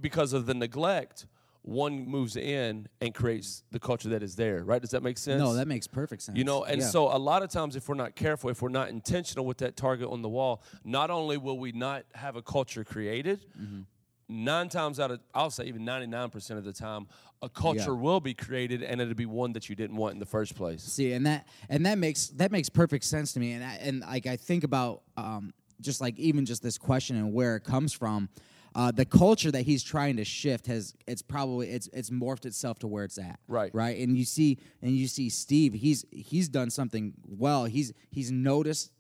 Because 0.01 0.35
of 0.35 0.45
the 0.45 0.55
neglect, 0.55 1.27
one 1.63 2.07
moves 2.07 2.37
in 2.37 2.89
and 3.01 3.15
creates 3.15 3.63
the 3.71 3.79
culture 3.79 4.09
that 4.09 4.23
is 4.23 4.35
there, 4.37 4.65
right? 4.65 4.81
Does 4.81 4.91
that 4.93 5.03
make 5.03 5.19
sense? 5.19 5.39
No, 5.41 5.55
that 5.55 5.69
makes 5.69 5.87
perfect 5.87 6.23
sense. 6.23 6.39
You 6.39 6.45
know, 6.45 6.65
and 6.65 6.81
Yeah. 6.81 6.87
so 6.89 7.15
a 7.15 7.19
lot 7.19 7.43
of 7.43 7.51
times, 7.51 7.77
if 7.77 7.89
we're 7.89 7.95
not 7.97 8.17
careful, 8.17 8.49
if 8.51 8.63
we're 8.63 8.71
not 8.71 8.89
intentional 8.89 9.45
with 9.45 9.59
that 9.59 9.77
target 9.77 10.09
on 10.09 10.23
the 10.23 10.29
wall, 10.29 10.63
not 10.85 11.11
only 11.11 11.37
will 11.37 11.59
we 11.59 11.73
not 11.73 12.05
have 12.15 12.35
a 12.37 12.43
culture 12.43 12.83
created, 12.85 13.45
Mm-hmm. 13.61 13.81
nine 14.29 14.69
times 14.69 14.99
out 15.01 15.11
of, 15.11 15.21
I'll 15.35 15.51
say 15.51 15.65
even 15.67 15.83
99% 15.85 16.57
of 16.57 16.65
the 16.65 16.73
time, 16.73 17.07
a 17.43 17.49
culture 17.49 17.93
Yeah. 17.95 18.01
will 18.01 18.21
be 18.21 18.33
created 18.33 18.83
and 18.83 19.01
it'll 19.01 19.15
be 19.15 19.27
one 19.27 19.53
that 19.53 19.69
you 19.69 19.75
didn't 19.77 19.97
want 19.97 20.15
in 20.15 20.19
the 20.19 20.27
first 20.27 20.55
place. 20.55 20.83
See, 20.83 21.13
and 21.13 21.27
that 21.27 21.47
and 21.69 21.85
that 21.87 21.99
makes 21.99 22.29
that 22.37 22.53
makes 22.53 22.69
perfect 22.69 23.05
sense 23.05 23.33
to 23.35 23.41
me. 23.41 23.53
And 23.53 23.65
I, 23.65 23.75
and 23.77 24.01
like 24.01 24.27
I 24.27 24.37
think 24.37 24.63
about 24.65 25.03
um, 25.17 25.53
just 25.81 26.01
like 26.01 26.19
even 26.19 26.45
just 26.47 26.63
this 26.63 26.79
question 26.79 27.17
and 27.17 27.33
where 27.35 27.57
it 27.57 27.65
comes 27.65 27.93
from. 27.93 28.29
Uh, 28.75 28.91
the 28.93 29.05
culture 29.05 29.51
that 29.51 29.63
he's 29.63 29.83
trying 29.83 30.17
to 30.17 30.25
shift 30.25 30.67
has 30.69 30.95
it's 31.09 31.23
probably 31.23 31.69
it's 31.71 31.89
it's 31.93 32.11
morphed 32.11 32.47
itself 32.47 32.79
to 32.79 32.87
where 32.87 33.05
it's 33.05 33.19
at. 33.19 33.41
Right. 33.49 33.75
Right. 33.75 33.99
And 33.99 34.17
you 34.17 34.25
see 34.25 34.59
and 34.81 34.93
you 34.93 35.09
see 35.09 35.29
Steve. 35.29 35.73
He's 35.75 36.05
he's 36.13 36.49
done 36.49 36.71
something 36.71 37.15
well. 37.29 37.65
He's 37.65 37.93
he's 38.11 38.31
noticed 38.31 38.93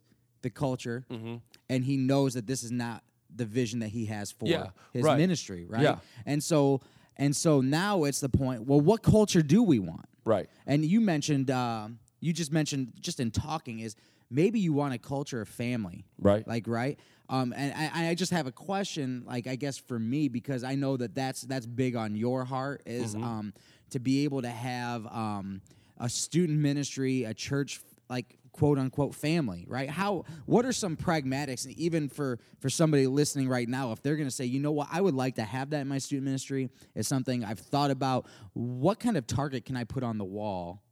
the 0.43 0.50
culture, 0.50 1.05
Mm-hmm. 1.11 1.37
and 1.69 1.85
he 1.85 1.97
knows 1.97 2.35
that 2.35 2.47
this 2.47 2.62
is 2.65 2.73
not 2.73 3.05
the 3.35 3.45
vision 3.45 3.79
that 3.81 3.91
he 3.91 4.07
has 4.07 4.33
for 4.33 4.47
Yeah, 4.49 4.71
his 4.93 5.05
right. 5.05 5.19
ministry. 5.19 5.65
Right. 5.67 5.83
Yeah. 5.83 5.99
And 6.27 6.43
so 6.43 6.81
and 7.17 7.37
so 7.37 7.61
now 7.61 8.05
it's 8.05 8.21
the 8.21 8.29
point. 8.29 8.67
Well, 8.67 8.81
what 8.81 9.03
culture 9.03 9.43
do 9.43 9.62
we 9.62 9.79
want? 9.79 10.07
Right. 10.25 10.49
And 10.67 10.85
you 10.85 11.00
mentioned, 11.00 11.50
um, 11.50 11.99
you 12.21 12.33
just 12.33 12.50
mentioned, 12.53 12.93
just 13.00 13.21
in 13.21 13.31
talking, 13.31 13.81
is 13.81 13.95
maybe 14.31 14.61
you 14.61 14.73
want 14.73 14.95
a 14.95 14.99
culture 14.99 15.41
of 15.41 15.49
family, 15.49 16.05
Right. 16.19 16.47
Like, 16.47 16.67
right? 16.69 16.99
Um, 17.29 17.53
and 17.57 17.73
I, 17.77 18.11
I 18.11 18.15
just 18.15 18.33
have 18.33 18.47
a 18.47 18.53
question, 18.53 19.23
like 19.27 19.47
I 19.47 19.57
guess 19.57 19.79
for 19.79 19.99
me, 19.99 20.29
because 20.29 20.65
I 20.65 20.75
know 20.75 20.97
that 20.97 21.15
that's 21.15 21.43
that's 21.43 21.67
big 21.67 21.95
on 21.97 22.17
your 22.17 22.45
heart, 22.45 22.83
is 22.87 23.15
Mm-hmm. 23.15 23.25
um, 23.25 23.53
to 23.91 23.99
be 24.01 24.25
able 24.25 24.43
to 24.43 24.49
have 24.49 25.07
um, 25.07 25.61
a 25.99 26.09
student 26.09 26.59
ministry, 26.59 27.25
a 27.25 27.35
church, 27.35 27.81
like 28.09 28.37
quote 28.53 28.79
unquote 28.79 29.15
family, 29.15 29.65
right? 29.69 29.89
How? 29.89 30.25
What 30.47 30.65
are 30.65 30.73
some 30.73 30.97
pragmatics, 30.97 31.67
and 31.67 31.79
even 31.79 32.09
for 32.09 32.39
for 32.59 32.69
somebody 32.71 33.07
listening 33.07 33.49
right 33.49 33.69
now, 33.69 33.93
if 33.93 34.03
they're 34.03 34.17
going 34.17 34.29
to 34.29 34.35
say, 34.35 34.45
you 34.45 34.59
know 34.59 34.73
what, 34.73 34.89
I 34.91 35.01
would 35.01 35.15
like 35.15 35.37
to 35.37 35.45
have 35.45 35.71
that 35.71 35.81
in 35.83 35.89
my 35.89 35.99
student 35.99 36.25
ministry, 36.25 36.69
it's 36.97 37.09
something 37.09 37.45
I've 37.45 37.61
thought 37.61 37.91
about. 37.93 38.27
What 38.55 38.99
kind 38.99 39.17
of 39.17 39.27
target 39.27 39.65
can 39.65 39.77
I 39.77 39.85
put 39.85 40.03
on 40.03 40.19
the 40.19 40.25
wall? 40.25 40.83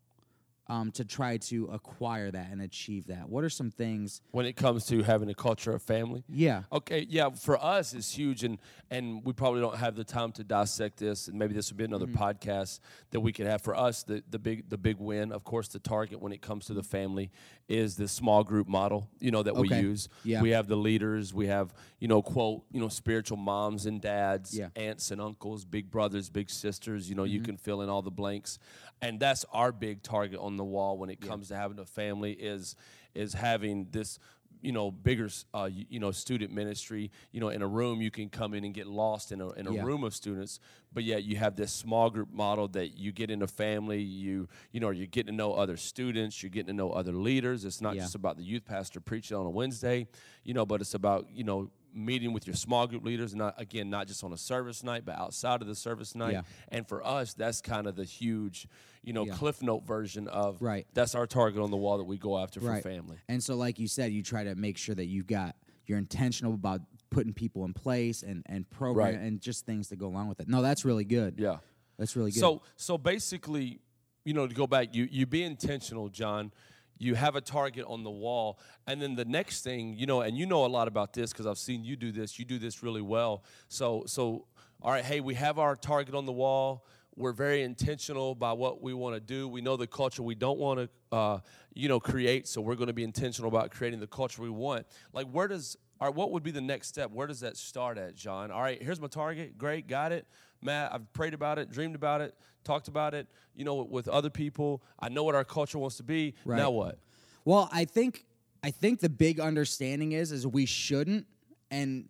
Um, 0.68 0.90
to 0.92 1.04
try 1.04 1.36
to 1.38 1.66
acquire 1.66 2.30
that 2.30 2.50
and 2.50 2.60
achieve 2.60 3.06
that? 3.06 3.28
What 3.28 3.42
are 3.44 3.48
some 3.50 3.70
things? 3.70 4.20
When 4.32 4.44
it 4.46 4.54
comes 4.56 4.84
to 4.86 5.02
having 5.02 5.28
a 5.30 5.34
culture 5.34 5.72
of 5.72 5.82
family, 5.82 6.24
Yeah. 6.28 6.64
Okay, 6.72 7.06
yeah, 7.08 7.30
for 7.30 7.62
us 7.62 7.94
it's 7.94 8.12
huge, 8.16 8.44
and 8.44 8.58
and 8.90 9.24
we 9.24 9.32
probably 9.32 9.60
don't 9.60 9.76
have 9.76 9.96
the 9.96 10.04
time 10.04 10.32
to 10.32 10.44
dissect 10.44 10.98
this, 10.98 11.28
and 11.28 11.38
maybe 11.38 11.54
this 11.54 11.70
would 11.70 11.76
be 11.78 11.84
another 11.84 12.06
Mm-hmm. 12.06 12.22
podcast 12.22 12.80
that 13.10 13.20
we 13.20 13.32
could 13.32 13.46
have. 13.46 13.62
For 13.62 13.74
us, 13.74 14.02
the 14.02 14.22
the 14.30 14.38
big 14.38 14.68
the 14.68 14.78
big 14.78 14.96
win, 14.98 15.32
of 15.32 15.44
course, 15.44 15.68
the 15.68 15.78
target 15.78 16.20
when 16.20 16.32
it 16.32 16.42
comes 16.42 16.66
to 16.66 16.74
the 16.74 16.82
family 16.82 17.30
is 17.68 17.96
the 17.96 18.08
small 18.08 18.42
group 18.44 18.66
model, 18.66 19.08
you 19.20 19.30
know, 19.30 19.42
that 19.42 19.54
we 19.54 19.68
use. 19.68 20.08
Yeah. 20.24 20.40
We 20.40 20.50
have 20.50 20.68
the 20.68 20.76
leaders, 20.76 21.34
we 21.34 21.48
have 21.48 21.74
you 21.98 22.08
know 22.08 22.22
quote 22.22 22.62
you 22.72 22.80
know 22.80 22.88
spiritual 22.88 23.36
moms 23.38 23.86
and 23.86 24.00
dads, 24.00 24.56
Yeah. 24.56 24.68
aunts 24.76 25.10
and 25.10 25.20
uncles, 25.20 25.64
big 25.64 25.90
brothers, 25.90 26.28
big 26.30 26.50
sisters. 26.50 27.08
You 27.08 27.14
know, 27.14 27.22
Mm-hmm. 27.24 27.32
you 27.32 27.40
can 27.42 27.56
fill 27.56 27.80
in 27.82 27.88
all 27.88 28.02
the 28.02 28.10
blanks, 28.10 28.58
and 29.02 29.18
that's 29.20 29.44
our 29.52 29.72
big 29.72 30.02
target 30.02 30.38
on 30.40 30.56
the 30.58 30.64
wall 30.64 30.98
when 30.98 31.08
it 31.10 31.20
comes 31.20 31.48
to 31.48 31.56
having 31.56 31.78
a 31.78 31.84
family 31.86 32.32
is 32.32 32.76
is 33.14 33.32
having 33.32 33.88
this 33.90 34.18
you 34.60 34.72
know 34.72 34.90
bigger 34.90 35.28
uh, 35.54 35.68
you, 35.72 35.84
you 35.88 36.00
know 36.00 36.10
student 36.10 36.52
ministry 36.52 37.10
you 37.30 37.38
know 37.40 37.48
in 37.48 37.62
a 37.62 37.66
room 37.66 38.00
you 38.00 38.10
can 38.10 38.28
come 38.28 38.54
in 38.54 38.64
and 38.64 38.74
get 38.74 38.88
lost 38.88 39.30
in 39.30 39.40
a, 39.40 39.50
in 39.52 39.66
a 39.68 39.72
Yeah. 39.72 39.82
room 39.84 40.02
of 40.02 40.14
students 40.14 40.58
but 40.92 41.04
yet 41.04 41.22
you 41.22 41.36
have 41.36 41.54
this 41.54 41.72
small 41.72 42.10
group 42.10 42.32
model 42.32 42.66
that 42.68 42.98
you 42.98 43.12
get 43.12 43.30
in 43.30 43.42
a 43.42 43.46
family 43.46 44.00
you 44.02 44.48
you 44.72 44.80
know 44.80 44.90
you're 44.90 45.06
getting 45.06 45.32
to 45.32 45.36
know 45.36 45.52
other 45.54 45.76
students 45.76 46.42
you're 46.42 46.50
getting 46.50 46.66
to 46.66 46.72
know 46.72 46.90
other 46.90 47.12
leaders 47.12 47.64
it's 47.64 47.80
not 47.80 47.94
Yeah. 47.94 48.02
just 48.02 48.16
about 48.16 48.36
the 48.36 48.42
youth 48.42 48.64
pastor 48.64 48.98
preaching 49.00 49.36
on 49.36 49.46
a 49.46 49.50
wednesday 49.50 50.08
you 50.42 50.54
know 50.54 50.66
but 50.66 50.80
it's 50.80 50.94
about 50.94 51.26
you 51.32 51.44
know 51.44 51.70
meeting 51.94 52.32
with 52.32 52.46
your 52.46 52.54
small 52.56 52.86
group 52.86 53.04
leaders 53.04 53.34
not 53.34 53.60
again 53.60 53.90
not 53.90 54.06
just 54.06 54.22
on 54.22 54.32
a 54.32 54.36
service 54.36 54.82
night 54.84 55.04
but 55.04 55.16
outside 55.18 55.60
of 55.62 55.68
the 55.68 55.74
service 55.74 56.14
night 56.14 56.32
Yeah. 56.32 56.42
and 56.68 56.86
for 56.86 57.04
us 57.06 57.34
that's 57.34 57.60
kind 57.60 57.86
of 57.86 57.96
the 57.96 58.04
huge 58.04 58.66
you 59.02 59.12
know 59.12 59.24
Yeah. 59.24 59.34
cliff 59.34 59.62
note 59.62 59.84
version 59.86 60.28
of 60.28 60.60
Right. 60.60 60.86
that's 60.94 61.14
our 61.14 61.26
target 61.26 61.60
on 61.62 61.70
the 61.70 61.76
wall 61.76 61.98
that 61.98 62.04
we 62.04 62.18
go 62.18 62.38
after 62.38 62.60
right. 62.60 62.82
for 62.82 62.88
family 62.90 63.16
And 63.28 63.42
so, 63.42 63.54
like 63.56 63.78
you 63.78 63.88
said, 63.88 64.12
you 64.12 64.22
try 64.22 64.44
to 64.44 64.54
make 64.54 64.76
sure 64.78 64.94
that 64.94 65.06
you've 65.06 65.26
got 65.26 65.56
you're 65.86 65.98
intentional 65.98 66.52
about 66.54 66.82
putting 67.10 67.32
people 67.32 67.64
in 67.64 67.72
place 67.72 68.22
and 68.22 68.42
and 68.46 68.68
program 68.68 69.14
Right. 69.14 69.14
and 69.20 69.40
just 69.40 69.64
things 69.64 69.88
that 69.88 69.96
go 69.96 70.06
along 70.08 70.28
with 70.28 70.40
it. 70.40 70.48
No, 70.48 70.60
that's 70.62 70.84
really 70.84 71.04
good. 71.04 71.36
yeah 71.38 71.58
That's 71.98 72.14
really 72.16 72.30
good. 72.30 72.40
So 72.40 72.62
so 72.76 72.98
basically, 72.98 73.80
you 74.24 74.34
know, 74.34 74.46
to 74.46 74.54
go 74.54 74.66
back, 74.66 74.94
you 74.94 75.08
you 75.10 75.24
be 75.26 75.42
intentional, 75.42 76.08
John. 76.10 76.52
You 76.98 77.14
have 77.14 77.36
a 77.36 77.40
target 77.40 77.84
on 77.86 78.04
the 78.04 78.10
wall, 78.10 78.58
and 78.86 79.00
then 79.00 79.14
the 79.14 79.24
next 79.24 79.62
thing, 79.62 79.94
you 79.96 80.06
know, 80.06 80.20
and 80.20 80.36
you 80.36 80.46
know 80.46 80.64
a 80.64 80.66
lot 80.66 80.88
about 80.88 81.12
this 81.12 81.32
because 81.32 81.46
I've 81.46 81.58
seen 81.58 81.84
you 81.84 81.96
do 81.96 82.12
this. 82.12 82.38
You 82.38 82.44
do 82.44 82.58
this 82.58 82.82
really 82.82 83.02
well. 83.02 83.44
So 83.68 84.04
so, 84.06 84.46
all 84.82 84.92
right, 84.92 85.04
hey, 85.04 85.20
we 85.20 85.34
have 85.34 85.58
our 85.58 85.76
target 85.76 86.14
on 86.14 86.26
the 86.26 86.32
wall. 86.32 86.86
We're 87.16 87.32
very 87.32 87.62
intentional 87.62 88.32
about 88.32 88.58
what 88.58 88.80
we 88.80 88.94
want 88.94 89.16
to 89.16 89.20
do. 89.20 89.48
We 89.48 89.60
know 89.60 89.76
the 89.76 89.88
culture 89.88 90.22
we 90.22 90.36
don't 90.36 90.58
want 90.58 90.78
to, 90.78 91.16
uh, 91.16 91.38
you 91.74 91.88
know, 91.88 91.98
create. 91.98 92.46
So 92.46 92.60
we're 92.60 92.76
going 92.76 92.86
to 92.86 92.92
be 92.92 93.02
intentional 93.02 93.48
about 93.48 93.72
creating 93.72 93.98
the 93.98 94.06
culture 94.06 94.40
we 94.40 94.50
want. 94.50 94.86
Like, 95.12 95.26
where 95.26 95.48
does 95.48 95.76
all 96.00 96.06
right, 96.06 96.14
what 96.14 96.30
would 96.30 96.44
be 96.44 96.52
the 96.52 96.60
next 96.60 96.86
step? 96.88 97.10
Where 97.10 97.26
does 97.26 97.40
that 97.40 97.56
start 97.56 97.98
at, 97.98 98.14
John? 98.14 98.52
All 98.52 98.62
right, 98.62 98.80
here's 98.80 99.00
my 99.00 99.08
target. 99.08 99.58
Great, 99.58 99.88
got 99.88 100.12
it. 100.12 100.28
Matt, 100.62 100.92
I've 100.92 101.12
prayed 101.12 101.34
about 101.34 101.58
it, 101.58 101.70
dreamed 101.70 101.94
about 101.94 102.20
it, 102.20 102.34
talked 102.64 102.88
about 102.88 103.14
it, 103.14 103.26
you 103.54 103.64
know, 103.64 103.76
with 103.82 104.08
other 104.08 104.30
people. 104.30 104.82
I 104.98 105.08
know 105.08 105.22
what 105.24 105.34
our 105.34 105.44
culture 105.44 105.78
wants 105.78 105.96
to 105.98 106.02
be. 106.02 106.34
Right. 106.44 106.56
Now 106.56 106.70
what? 106.70 106.98
Well, 107.44 107.68
I 107.72 107.84
think 107.84 108.24
I 108.62 108.70
think 108.70 109.00
the 109.00 109.08
big 109.08 109.40
understanding 109.40 110.12
is 110.12 110.32
is 110.32 110.46
we 110.46 110.66
shouldn't, 110.66 111.26
and 111.70 112.08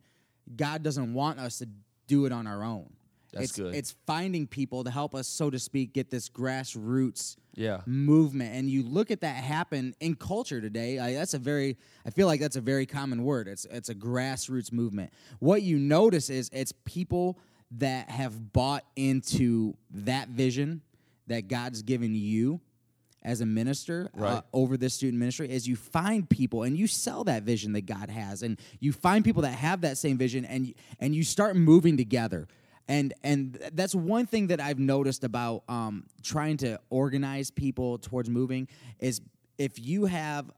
God 0.56 0.82
doesn't 0.82 1.12
want 1.12 1.38
us 1.38 1.58
to 1.58 1.68
do 2.06 2.24
it 2.24 2.32
on 2.32 2.46
our 2.46 2.64
own. 2.64 2.90
That's 3.32 3.44
it's, 3.50 3.56
good. 3.56 3.74
It's 3.74 3.94
finding 4.06 4.46
people 4.46 4.84
to 4.84 4.90
help 4.90 5.14
us, 5.14 5.28
so 5.28 5.50
to 5.50 5.58
speak, 5.58 5.92
get 5.92 6.10
this 6.10 6.30
grassroots 6.30 7.36
Yeah. 7.54 7.82
movement. 7.84 8.54
And 8.54 8.70
you 8.70 8.82
look 8.82 9.10
at 9.10 9.20
that 9.20 9.44
happen 9.44 9.94
in 10.00 10.14
culture 10.14 10.62
today. 10.62 10.98
I, 10.98 11.12
that's 11.12 11.34
a 11.34 11.38
very, 11.38 11.76
I 12.06 12.10
feel 12.10 12.26
like 12.26 12.40
that's 12.40 12.56
a 12.56 12.62
very 12.62 12.86
common 12.86 13.24
word. 13.24 13.46
It's 13.46 13.66
it's 13.66 13.90
a 13.90 13.94
grassroots 13.94 14.72
movement. 14.72 15.12
What 15.40 15.60
you 15.60 15.78
notice 15.78 16.30
is 16.30 16.48
it's 16.54 16.72
people 16.86 17.38
that 17.72 18.10
have 18.10 18.52
bought 18.52 18.84
into 18.96 19.76
that 19.90 20.28
vision 20.28 20.82
that 21.26 21.48
God's 21.48 21.82
given 21.82 22.14
you 22.14 22.60
as 23.22 23.40
a 23.40 23.46
minister 23.46 24.10
uh, 24.18 24.40
over 24.52 24.76
this 24.76 24.94
student 24.94 25.18
ministry 25.18 25.50
is 25.50 25.66
you 25.66 25.76
find 25.76 26.28
people 26.28 26.62
and 26.62 26.78
you 26.78 26.86
sell 26.86 27.24
that 27.24 27.42
vision 27.42 27.72
that 27.72 27.84
God 27.84 28.08
has 28.10 28.42
and 28.42 28.58
you 28.80 28.92
find 28.92 29.24
people 29.24 29.42
that 29.42 29.54
have 29.54 29.82
that 29.82 29.98
same 29.98 30.16
vision 30.16 30.44
and 30.44 30.72
and 31.00 31.14
you 31.14 31.24
start 31.24 31.56
moving 31.56 31.96
together. 31.96 32.46
And 32.86 33.12
and 33.22 33.58
that's 33.74 33.94
one 33.94 34.26
thing 34.26 34.46
that 34.46 34.60
I've 34.60 34.78
noticed 34.78 35.24
about 35.24 35.64
um, 35.68 36.06
trying 36.22 36.56
to 36.58 36.80
organize 36.90 37.50
people 37.50 37.98
towards 37.98 38.30
moving 38.30 38.68
is 38.98 39.20
if 39.58 39.78
you 39.78 40.06
have 40.06 40.50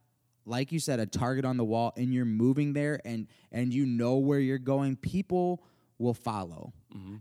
like 0.47 0.71
you 0.71 0.79
said 0.79 1.01
a 1.01 1.07
target 1.07 1.45
on 1.45 1.57
the 1.57 1.65
wall 1.65 1.93
and 1.97 2.13
you're 2.13 2.25
moving 2.25 2.73
there 2.73 3.01
and 3.05 3.27
and 3.51 3.73
you 3.73 3.87
know 3.87 4.17
where 4.17 4.39
you're 4.39 4.59
going 4.59 4.97
people 4.97 5.63
will 5.99 6.15
follow 6.15 6.73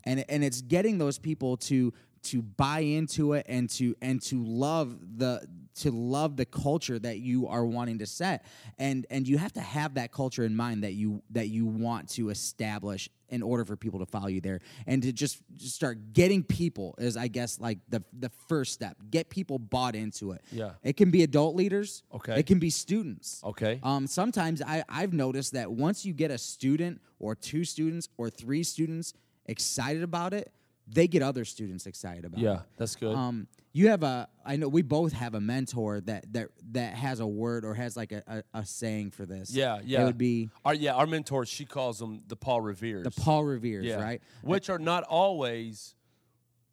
and 0.04 0.26
and 0.30 0.44
it's 0.44 0.62
getting 0.62 0.98
those 0.98 1.20
people 1.20 1.58
to 1.58 1.94
to 2.22 2.42
buy 2.42 2.80
into 2.80 3.34
it 3.34 3.46
and 3.48 3.70
to 3.70 3.96
and 4.02 4.22
to 4.22 4.44
love 4.44 4.98
the 5.18 5.48
to 5.76 5.92
love 5.92 6.36
the 6.36 6.46
culture 6.46 7.00
that 7.00 7.20
you 7.20 7.48
are 7.48 7.66
wanting 7.66 8.00
to 8.00 8.06
set. 8.06 8.46
And 8.78 9.06
and 9.10 9.28
you 9.28 9.38
have 9.38 9.54
to 9.54 9.62
have 9.62 9.94
that 9.96 10.12
culture 10.12 10.44
in 10.44 10.56
mind 10.56 10.84
that 10.84 10.94
you 10.94 11.24
that 11.32 11.48
you 11.48 11.66
want 11.66 12.10
to 12.12 12.30
establish 12.30 13.10
in 13.30 13.44
order 13.44 13.64
for 13.64 13.76
people 13.76 14.00
to 14.00 14.06
follow 14.06 14.28
you 14.28 14.42
there. 14.42 14.60
And 14.88 15.04
to 15.04 15.14
just, 15.14 15.40
just 15.56 15.76
start 15.76 16.14
getting 16.14 16.44
people 16.44 16.96
is 16.98 17.16
i 17.16 17.28
guess 17.28 17.60
like 17.60 17.78
the 17.88 18.04
the 18.12 18.30
first 18.48 18.74
step. 18.74 18.98
Get 19.10 19.30
people 19.30 19.60
bought 19.60 19.96
into 19.96 20.32
it. 20.32 20.42
Yeah. 20.52 20.72
it 20.84 20.98
can 20.98 21.12
be 21.12 21.24
adult 21.24 21.56
leaders. 21.56 22.04
Okay. 22.14 22.40
it 22.40 22.46
can 22.46 22.60
be 22.60 22.70
students. 22.70 23.42
Okay. 23.44 23.80
um, 23.84 24.08
sometimes 24.08 24.62
I, 24.62 24.84
I've 24.90 25.14
noticed 25.14 25.54
that 25.54 25.72
once 25.72 26.06
you 26.06 26.14
get 26.14 26.32
a 26.32 26.38
student 26.38 27.02
or 27.20 27.36
two 27.36 27.64
students 27.64 28.10
or 28.18 28.30
three 28.30 28.64
students 28.64 29.14
excited 29.50 30.04
about 30.04 30.34
it, 30.34 30.52
they 30.88 31.08
get 31.08 31.22
other 31.22 31.46
students 31.46 31.86
excited 31.86 32.26
about 32.26 32.40
Yeah, 32.40 32.56
it. 32.56 32.60
that's 32.78 32.96
good. 32.96 33.16
Um, 33.16 33.48
you 33.72 33.90
have 33.90 34.02
a. 34.02 34.28
I 34.44 34.56
know 34.56 34.68
we 34.68 34.82
both 34.82 35.14
have 35.14 35.36
a 35.36 35.40
mentor 35.42 36.02
that 36.02 36.34
that 36.34 36.48
that 36.72 36.96
has 36.96 37.20
a 37.20 37.28
word 37.28 37.64
or 37.66 37.76
has 37.76 37.96
like 37.96 38.12
a, 38.12 38.24
a, 38.54 38.60
a 38.62 38.66
saying 38.66 39.12
for 39.12 39.28
this. 39.28 39.52
yeah, 39.54 39.80
yeah. 39.84 40.02
It 40.02 40.06
would 40.06 40.18
be 40.18 40.50
our 40.66 40.74
yeah, 40.74 40.96
our 40.96 41.06
mentor. 41.06 41.46
She 41.46 41.66
calls 41.66 42.00
them 42.00 42.24
the 42.28 42.36
Paul 42.36 42.62
Revere's. 42.62 43.04
the 43.04 43.12
Paul 43.12 43.44
Revere's, 43.44 43.86
yeah. 43.86 44.02
right? 44.02 44.22
Which 44.42 44.70
are 44.72 44.80
not 44.80 45.04
always 45.04 45.94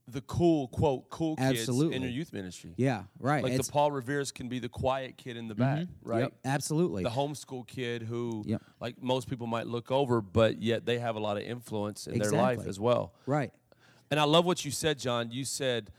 the 0.09 0.21
cool 0.23 0.69
quote 0.69 1.09
cool 1.11 1.35
kids 1.37 1.61
Absolutely. 1.61 1.97
in 1.97 2.03
your 2.03 2.11
youth 2.11 2.33
ministry. 2.33 2.73
Yeah, 2.77 3.05
right. 3.19 3.43
Like 3.43 3.53
It's- 3.55 3.67
the 3.67 3.73
Paul 3.73 3.91
Revere's 3.91 4.31
can 4.31 4.49
be 4.49 4.59
the 4.61 4.69
quiet 4.69 5.17
kid 5.17 5.37
in 5.37 5.49
the 5.49 5.55
back, 5.55 5.81
mm-hmm. 5.81 6.09
right? 6.09 6.21
Yep, 6.21 6.33
absolutely. 6.45 7.03
The 7.03 7.11
homeschool 7.11 7.67
kid 7.67 8.03
who, 8.03 8.45
Yep. 8.47 8.63
like 8.81 9.03
most 9.03 9.29
people 9.29 9.47
might 9.49 9.67
look 9.67 9.91
over, 9.91 10.21
but 10.21 10.63
yet 10.63 10.87
they 10.87 10.99
have 11.01 11.17
a 11.17 11.21
lot 11.21 11.37
of 11.37 11.43
influence 11.43 12.07
in 12.07 12.19
their 12.21 12.31
life 12.31 12.67
as 12.67 12.79
well. 12.79 13.13
right. 13.27 13.53
And 14.09 14.21
I 14.21 14.25
love 14.25 14.47
what 14.47 14.65
you 14.65 14.71
said, 14.71 15.01
John. 15.01 15.33
You 15.33 15.45
said, 15.45 15.91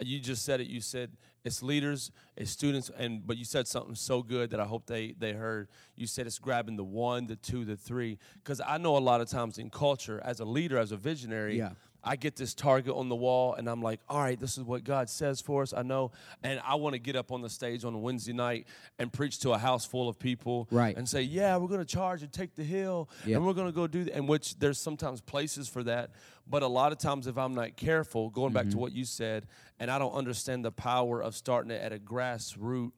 you 0.00 0.18
just 0.18 0.44
said 0.44 0.60
it. 0.60 0.66
You 0.66 0.80
said 0.80 1.12
it's 1.44 1.62
leaders, 1.62 2.10
it's 2.36 2.50
students, 2.50 2.90
and 2.98 3.24
but 3.24 3.36
you 3.36 3.44
said 3.44 3.68
something 3.68 3.94
so 3.94 4.20
good 4.24 4.50
that 4.50 4.58
I 4.58 4.64
hope 4.64 4.86
they 4.86 5.12
they 5.16 5.32
heard. 5.32 5.68
You 5.94 6.08
said 6.08 6.26
it's 6.26 6.40
grabbing 6.40 6.74
the 6.74 6.82
one, 6.82 7.28
the 7.28 7.36
two, 7.36 7.64
the 7.64 7.76
three. 7.76 8.18
Because 8.42 8.60
I 8.66 8.78
know 8.78 8.96
a 8.96 8.98
lot 8.98 9.20
of 9.20 9.28
times 9.28 9.58
in 9.58 9.70
culture, 9.70 10.20
as 10.24 10.40
a 10.40 10.44
leader, 10.44 10.76
as 10.76 10.90
a 10.90 10.96
visionary, 10.96 11.58
Yeah. 11.58 11.74
I 12.04 12.16
get 12.16 12.34
this 12.36 12.52
target 12.54 12.94
on 12.96 13.08
the 13.08 13.14
wall, 13.14 13.54
and 13.54 13.68
I'm 13.68 13.80
like, 13.80 14.00
all 14.08 14.20
right, 14.20 14.38
this 14.38 14.58
is 14.58 14.64
what 14.64 14.82
God 14.82 15.08
says 15.08 15.40
for 15.40 15.62
us. 15.62 15.72
I 15.72 15.82
know, 15.82 16.10
and 16.42 16.60
I 16.66 16.74
want 16.74 16.94
to 16.94 16.98
get 16.98 17.14
up 17.14 17.30
on 17.30 17.42
the 17.42 17.48
stage 17.48 17.84
on 17.84 17.94
a 17.94 17.98
Wednesday 17.98 18.32
night 18.32 18.66
and 18.98 19.12
preach 19.12 19.38
to 19.40 19.52
a 19.52 19.58
house 19.58 19.84
full 19.84 20.08
of 20.08 20.18
people, 20.18 20.66
Right. 20.70 20.96
And 20.96 21.08
say, 21.08 21.22
yeah, 21.22 21.56
we're 21.58 21.68
going 21.68 21.80
to 21.80 21.86
charge 21.86 22.22
and 22.22 22.32
take 22.32 22.54
the 22.56 22.64
hill, 22.64 23.08
Yeah. 23.24 23.36
and 23.36 23.46
we're 23.46 23.52
going 23.52 23.68
to 23.68 23.72
go 23.72 23.86
do 23.86 24.04
that. 24.04 24.14
And 24.16 24.28
which 24.28 24.58
there's 24.58 24.78
sometimes 24.78 25.20
places 25.20 25.68
for 25.68 25.84
that, 25.84 26.10
but 26.48 26.62
a 26.62 26.66
lot 26.68 26.90
of 26.92 26.98
times 26.98 27.26
if 27.28 27.38
I'm 27.38 27.54
not 27.54 27.76
careful, 27.76 28.30
going 28.30 28.52
back 28.52 28.64
to 28.64 28.70
Mm-hmm. 28.70 28.78
what 28.80 28.92
you 28.92 29.04
said, 29.04 29.46
and 29.78 29.90
I 29.90 29.98
don't 29.98 30.12
understand 30.14 30.64
the 30.64 30.72
power 30.72 31.20
of 31.22 31.36
starting 31.36 31.70
it 31.70 31.80
at 31.82 31.92
a 31.92 31.98
grassroots. 31.98 32.92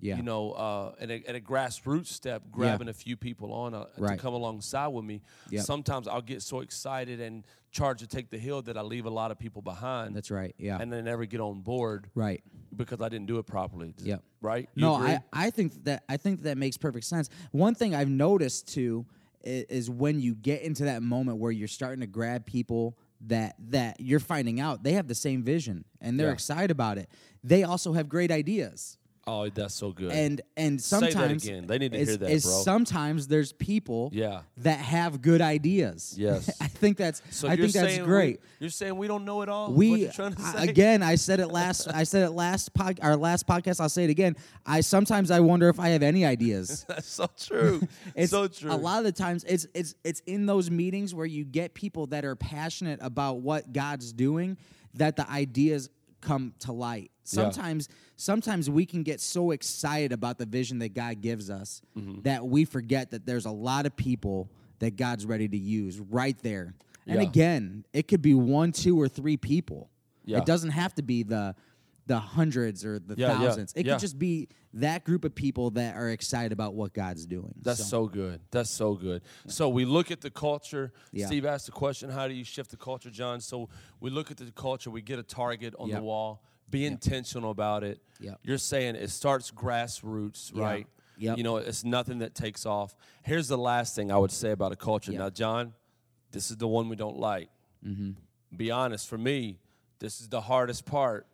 Yeah. 0.00 0.16
You 0.16 0.22
know, 0.22 0.52
uh, 0.52 0.92
at, 1.00 1.10
a, 1.10 1.22
at 1.28 1.34
a 1.36 1.40
grassroots 1.40 2.06
step, 2.06 2.42
grabbing 2.50 2.88
a 2.88 2.92
few 2.92 3.16
people 3.16 3.52
on 3.52 3.74
uh, 3.74 3.84
Right. 3.98 4.16
to 4.16 4.22
come 4.22 4.34
alongside 4.34 4.88
with 4.88 5.04
me. 5.04 5.20
Yep. 5.50 5.64
Sometimes 5.64 6.08
I'll 6.08 6.22
get 6.22 6.42
so 6.42 6.60
excited 6.60 7.20
and 7.20 7.44
charge 7.70 8.00
to 8.00 8.06
take 8.06 8.30
the 8.30 8.38
hill 8.38 8.62
that 8.62 8.76
I 8.76 8.80
leave 8.82 9.06
a 9.06 9.10
lot 9.10 9.30
of 9.30 9.38
people 9.38 9.62
behind. 9.62 10.16
That's 10.16 10.30
right. 10.30 10.54
Yeah. 10.58 10.78
And 10.80 10.92
they 10.92 11.02
never 11.02 11.24
get 11.26 11.40
on 11.40 11.60
board 11.60 12.08
right. 12.14 12.42
because 12.74 13.00
I 13.00 13.08
didn't 13.08 13.26
do 13.26 13.38
it 13.38 13.46
properly. 13.46 13.94
Yep. 14.02 14.22
Right? 14.40 14.68
You 14.74 14.80
No, 14.82 14.96
agree? 14.96 15.10
I, 15.10 15.20
I 15.32 15.50
think 15.50 15.84
that 15.84 16.02
I 16.08 16.16
think 16.16 16.42
that 16.42 16.56
makes 16.56 16.76
perfect 16.76 17.04
sense. 17.04 17.28
One 17.52 17.74
thing 17.74 17.94
I've 17.94 18.08
noticed 18.08 18.68
too 18.72 19.04
is, 19.44 19.64
is 19.64 19.90
when 19.90 20.18
you 20.20 20.34
get 20.34 20.62
into 20.62 20.84
that 20.84 21.02
moment 21.02 21.38
where 21.38 21.52
you're 21.52 21.68
starting 21.68 22.00
to 22.00 22.06
grab 22.06 22.46
people 22.46 22.96
that 23.26 23.54
that 23.68 24.00
you're 24.00 24.18
finding 24.18 24.60
out 24.60 24.82
they 24.82 24.94
have 24.94 25.06
the 25.06 25.14
same 25.14 25.42
vision 25.42 25.84
and 26.00 26.18
they're 26.18 26.28
Yeah. 26.28 26.32
excited 26.32 26.70
about 26.70 26.96
it. 26.96 27.08
They 27.44 27.64
also 27.64 27.92
have 27.92 28.08
great 28.08 28.30
ideas. 28.30 28.96
Oh, 29.26 29.48
that's 29.50 29.74
so 29.74 29.92
good. 29.92 30.10
And 30.12 30.40
and 30.56 30.80
Say 30.80 31.00
that 31.00 31.12
sometimes 31.12 31.44
again. 31.46 31.66
They 31.66 31.78
need 31.78 31.92
to 31.92 31.98
is- 31.98 32.08
hear 32.08 32.16
that, 32.18 32.30
is 32.30 32.44
bro. 32.44 32.52
Sometimes 32.62 33.26
there's 33.28 33.52
people 33.52 34.10
Yeah. 34.12 34.42
that 34.58 34.78
have 34.78 35.22
good 35.22 35.40
ideas. 35.40 36.14
Yes. 36.18 36.50
I 36.60 36.66
think 36.66 36.96
that's 36.96 37.22
so 37.30 37.46
I 37.48 37.52
you're 37.54 37.66
think 37.66 37.74
that's 37.74 37.94
saying 37.94 38.04
great. 38.06 38.40
We, 38.40 38.46
you're 38.60 38.70
saying 38.70 38.96
we 38.96 39.06
don't 39.06 39.24
know 39.24 39.42
it 39.42 39.48
all. 39.48 39.72
we 39.72 39.90
what 39.90 40.00
you're 40.00 40.12
trying 40.12 40.34
to 40.34 40.42
I- 40.42 40.52
say? 40.64 40.68
again 40.68 41.02
i 41.02 41.14
said 41.14 41.40
it 41.40 41.48
last 41.48 41.88
i 41.88 42.02
said 42.04 42.22
it 42.24 42.30
last 42.30 42.72
pod, 42.74 42.98
our 43.02 43.16
last 43.16 43.46
podcast 43.46 43.80
i'll 43.80 43.88
say 43.88 44.04
it 44.04 44.10
again 44.10 44.36
i 44.66 44.80
sometimes 44.80 45.30
i 45.30 45.40
wonder 45.40 45.68
if 45.68 45.78
i 45.80 45.88
have 45.88 46.02
any 46.02 46.24
ideas 46.24 46.84
That's 46.88 47.08
so 47.08 47.28
true. 47.38 47.82
it's 48.14 48.30
so 48.30 48.48
true. 48.48 48.70
a 48.72 48.76
lot 48.76 48.98
of 48.98 49.04
the 49.04 49.12
times 49.12 49.44
it's 49.44 49.66
it's 49.74 49.94
it's 50.04 50.20
in 50.26 50.46
those 50.46 50.70
meetings 50.70 51.14
where 51.14 51.26
you 51.26 51.44
get 51.44 51.74
people 51.74 52.06
that 52.08 52.24
are 52.24 52.36
passionate 52.36 53.00
about 53.02 53.40
what 53.40 53.72
god's 53.72 54.12
doing 54.12 54.56
that 54.94 55.16
the 55.16 55.28
ideas 55.30 55.88
come 56.20 56.52
to 56.60 56.72
light 56.72 57.10
sometimes 57.24 57.88
sometimes 58.16 58.68
we 58.68 58.84
can 58.84 59.02
get 59.02 59.20
so 59.20 59.50
excited 59.52 60.12
about 60.12 60.38
the 60.38 60.46
vision 60.46 60.78
that 60.80 60.94
god 60.94 61.20
gives 61.20 61.48
us 61.50 61.80
Mm-hmm. 61.96 62.22
that 62.22 62.46
we 62.46 62.64
forget 62.64 63.10
that 63.12 63.24
there's 63.26 63.46
a 63.46 63.50
lot 63.50 63.86
of 63.86 63.96
people 63.96 64.50
that 64.80 64.96
god's 64.96 65.24
ready 65.26 65.48
to 65.48 65.56
use 65.58 65.98
right 66.00 66.36
there 66.42 66.74
and 67.06 67.20
Yeah. 67.22 67.28
again 67.28 67.84
it 67.92 68.08
could 68.08 68.22
be 68.22 68.34
one 68.34 68.72
two 68.72 69.00
or 69.00 69.08
three 69.08 69.36
people 69.36 69.90
Yeah. 70.24 70.38
it 70.38 70.46
doesn't 70.46 70.70
have 70.70 70.94
to 70.96 71.02
be 71.02 71.22
the 71.22 71.54
the 72.10 72.18
hundreds 72.18 72.84
or 72.84 72.98
the 72.98 73.14
Yeah, 73.16 73.28
yeah, 73.28 73.38
thousands 73.38 73.72
it 73.76 73.86
yeah. 73.86 73.92
could 73.92 74.00
just 74.00 74.18
be 74.18 74.48
that 74.74 75.04
group 75.04 75.24
of 75.24 75.32
people 75.32 75.70
that 75.70 75.94
are 75.96 76.08
excited 76.10 76.50
about 76.50 76.74
what 76.74 76.92
god's 76.92 77.24
doing 77.24 77.54
That's 77.62 77.88
so, 77.88 78.08
good. 78.08 78.40
That's 78.50 78.68
so 78.68 78.94
good. 78.94 79.22
So 79.46 79.68
we 79.68 79.84
look 79.84 80.10
at 80.10 80.20
the 80.20 80.30
culture. 80.30 80.92
Yeah. 81.12 81.26
Steve 81.26 81.46
asked 81.46 81.66
the 81.66 81.72
question, 81.72 82.10
how 82.10 82.26
do 82.26 82.34
you 82.34 82.42
shift 82.42 82.72
the 82.72 82.76
culture, 82.76 83.10
John? 83.10 83.40
So 83.40 83.68
we 84.00 84.10
look 84.10 84.32
at 84.32 84.38
the 84.38 84.50
culture, 84.50 84.90
we 84.90 85.02
get 85.02 85.20
a 85.20 85.22
target 85.22 85.72
on 85.78 85.88
Yep. 85.88 85.98
the 85.98 86.02
wall, 86.04 86.42
be 86.68 86.84
intentional 86.84 87.52
about 87.52 87.84
it. 87.84 88.00
Yep. 88.18 88.40
You're 88.42 88.58
saying 88.58 88.96
it 88.96 89.10
starts 89.10 89.52
grassroots, 89.52 90.52
Yeah. 90.52 90.62
right? 90.64 90.86
Yep. 91.18 91.36
You 91.38 91.44
know, 91.44 91.58
it's 91.58 91.84
nothing 91.84 92.18
that 92.18 92.34
takes 92.34 92.66
off. 92.66 92.96
Here's 93.22 93.46
the 93.46 93.58
last 93.58 93.94
thing 93.94 94.10
I 94.10 94.18
would 94.18 94.32
say 94.32 94.50
about 94.50 94.72
a 94.72 94.76
culture. 94.76 95.12
Now, 95.12 95.30
John, 95.30 95.74
this 96.32 96.50
is 96.50 96.56
the 96.56 96.66
one 96.68 96.88
we 96.88 96.96
don't 96.96 97.18
like. 97.18 97.50
Mm-hmm. 97.86 98.12
Be 98.56 98.70
honest, 98.72 99.06
for 99.08 99.18
me, 99.18 99.60
this 100.00 100.20
is 100.20 100.28
the 100.28 100.40
hardest 100.40 100.84
part 100.86 101.26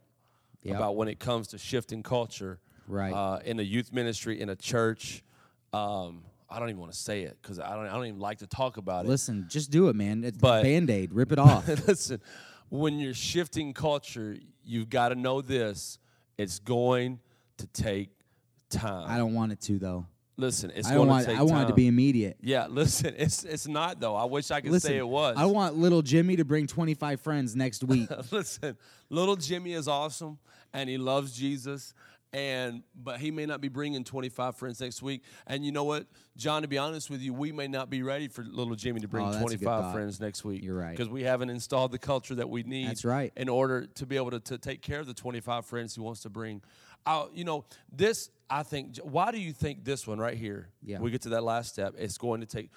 Yep. 0.69 0.77
about 0.77 0.97
when 0.97 1.09
it 1.09 1.19
comes 1.19 1.49
to 1.49 1.59
shifting 1.59 2.03
culture. 2.03 2.61
Right. 2.89 3.13
Uh, 3.13 3.41
in 3.45 3.59
a 3.59 3.63
youth 3.63 3.93
ministry, 3.93 4.41
in 4.41 4.49
a 4.49 4.57
church. 4.57 5.25
Um, 5.73 6.23
I 6.49 6.61
don't 6.61 6.69
even 6.69 6.81
want 6.81 6.93
to 6.93 6.99
say 6.99 7.23
it 7.23 7.37
because 7.43 7.59
I 7.59 7.75
don't. 7.75 7.87
I 7.87 7.95
don't 7.95 8.07
even 8.07 8.21
like 8.21 8.39
to 8.39 8.47
talk 8.47 8.77
about 8.77 9.05
it. 9.05 9.09
Listen, 9.09 9.47
just 9.49 9.71
do 9.71 9.89
it, 9.89 9.97
man. 9.97 10.23
It's 10.23 10.39
band 10.39 10.91
aid. 10.91 11.13
Rip 11.13 11.33
it 11.33 11.39
off. 11.41 11.67
Listen, 11.67 12.21
when 12.69 12.99
you're 13.01 13.15
shifting 13.15 13.73
culture, 13.75 14.37
you've 14.65 14.89
got 14.89 15.09
to 15.09 15.15
know 15.17 15.41
this. 15.41 15.99
It's 16.39 16.59
going 16.61 17.21
to 17.59 17.67
take 17.69 18.11
time. 18.71 19.11
I 19.11 19.17
don't 19.19 19.35
want 19.35 19.53
it 19.53 19.61
to 19.63 19.79
though. 19.79 20.07
Listen. 20.37 20.73
It's 20.75 20.89
I 20.89 20.95
going 20.95 21.09
want. 21.09 21.25
to 21.25 21.31
take 21.33 21.39
I 21.41 21.43
want 21.43 21.65
it 21.65 21.69
to 21.69 21.75
be 21.75 21.87
immediate. 21.87 22.37
Yeah, 22.41 22.67
listen. 22.71 23.15
It's 23.17 23.45
it's 23.45 23.67
not 23.67 24.01
though. 24.01 24.15
I 24.17 24.25
wish 24.25 24.51
I 24.51 24.61
could 24.61 24.71
Listen, 24.73 24.91
say 24.91 24.97
it 24.99 25.09
was. 25.09 25.37
I 25.39 25.47
want 25.47 25.77
little 25.77 26.03
Jimmy 26.03 26.37
to 26.37 26.45
bring 26.45 26.67
25 26.67 27.21
friends 27.21 27.55
next 27.57 27.85
week. 27.93 28.09
listen, 28.33 28.77
little 29.11 29.37
Jimmy 29.37 29.73
is 29.73 29.89
awesome 29.89 30.39
and 30.73 30.89
he 30.89 30.99
loves 30.99 31.33
Jesus. 31.33 31.95
And 32.33 32.83
but 32.95 33.19
he 33.19 33.31
may 33.31 33.47
not 33.47 33.63
be 33.63 33.69
bringing 33.69 34.05
25 34.05 34.57
friends 34.57 34.81
next 34.81 35.01
week. 35.01 35.23
And 35.47 35.65
you 35.65 35.73
know 35.73 35.85
what, 35.85 36.07
John? 36.37 36.63
To 36.63 36.69
be 36.69 36.77
honest 36.77 37.09
with 37.09 37.21
you, 37.23 37.33
we 37.33 37.51
may 37.51 37.67
not 37.69 37.89
be 37.89 38.03
ready 38.03 38.29
for 38.29 38.43
little 38.43 38.75
Jimmy 38.75 39.01
to 39.01 39.09
bring 39.09 39.25
Oh, 39.27 39.31
good 39.31 39.41
25 39.41 39.95
friends 39.95 40.21
next 40.21 40.45
week. 40.45 40.63
You're 40.63 40.77
right. 40.77 40.91
because 40.91 41.09
we 41.09 41.23
haven't 41.23 41.49
installed 41.49 41.93
the 41.93 41.99
culture 41.99 42.35
that 42.35 42.51
we 42.51 42.63
need. 42.65 42.89
That's 42.89 43.07
right. 43.07 43.33
In 43.37 43.49
order 43.49 43.87
to 43.87 44.05
be 44.07 44.17
able 44.17 44.33
to, 44.33 44.41
to 44.41 44.59
take 44.59 44.83
care 44.83 45.01
of 45.01 45.07
the 45.07 45.15
25 45.15 45.65
friends 45.65 45.95
he 45.95 46.01
wants 46.03 46.21
to 46.23 46.29
bring. 46.29 46.63
Uh, 47.07 47.27
you 47.33 47.45
know, 47.45 47.65
this 47.91 48.31
I 48.51 48.63
think. 48.63 48.97
Why 48.99 49.31
do 49.33 49.39
you 49.39 49.53
think 49.53 49.85
this 49.85 50.07
one 50.07 50.19
right 50.19 50.37
here? 50.37 50.69
Yeah. 50.83 50.99
We 51.01 51.11
get 51.11 51.23
to 51.23 51.31
that 51.31 51.43
last 51.45 51.73
step. 51.73 51.95
It's 51.99 52.19
going 52.19 52.41
to 52.41 52.47
take 52.47 52.71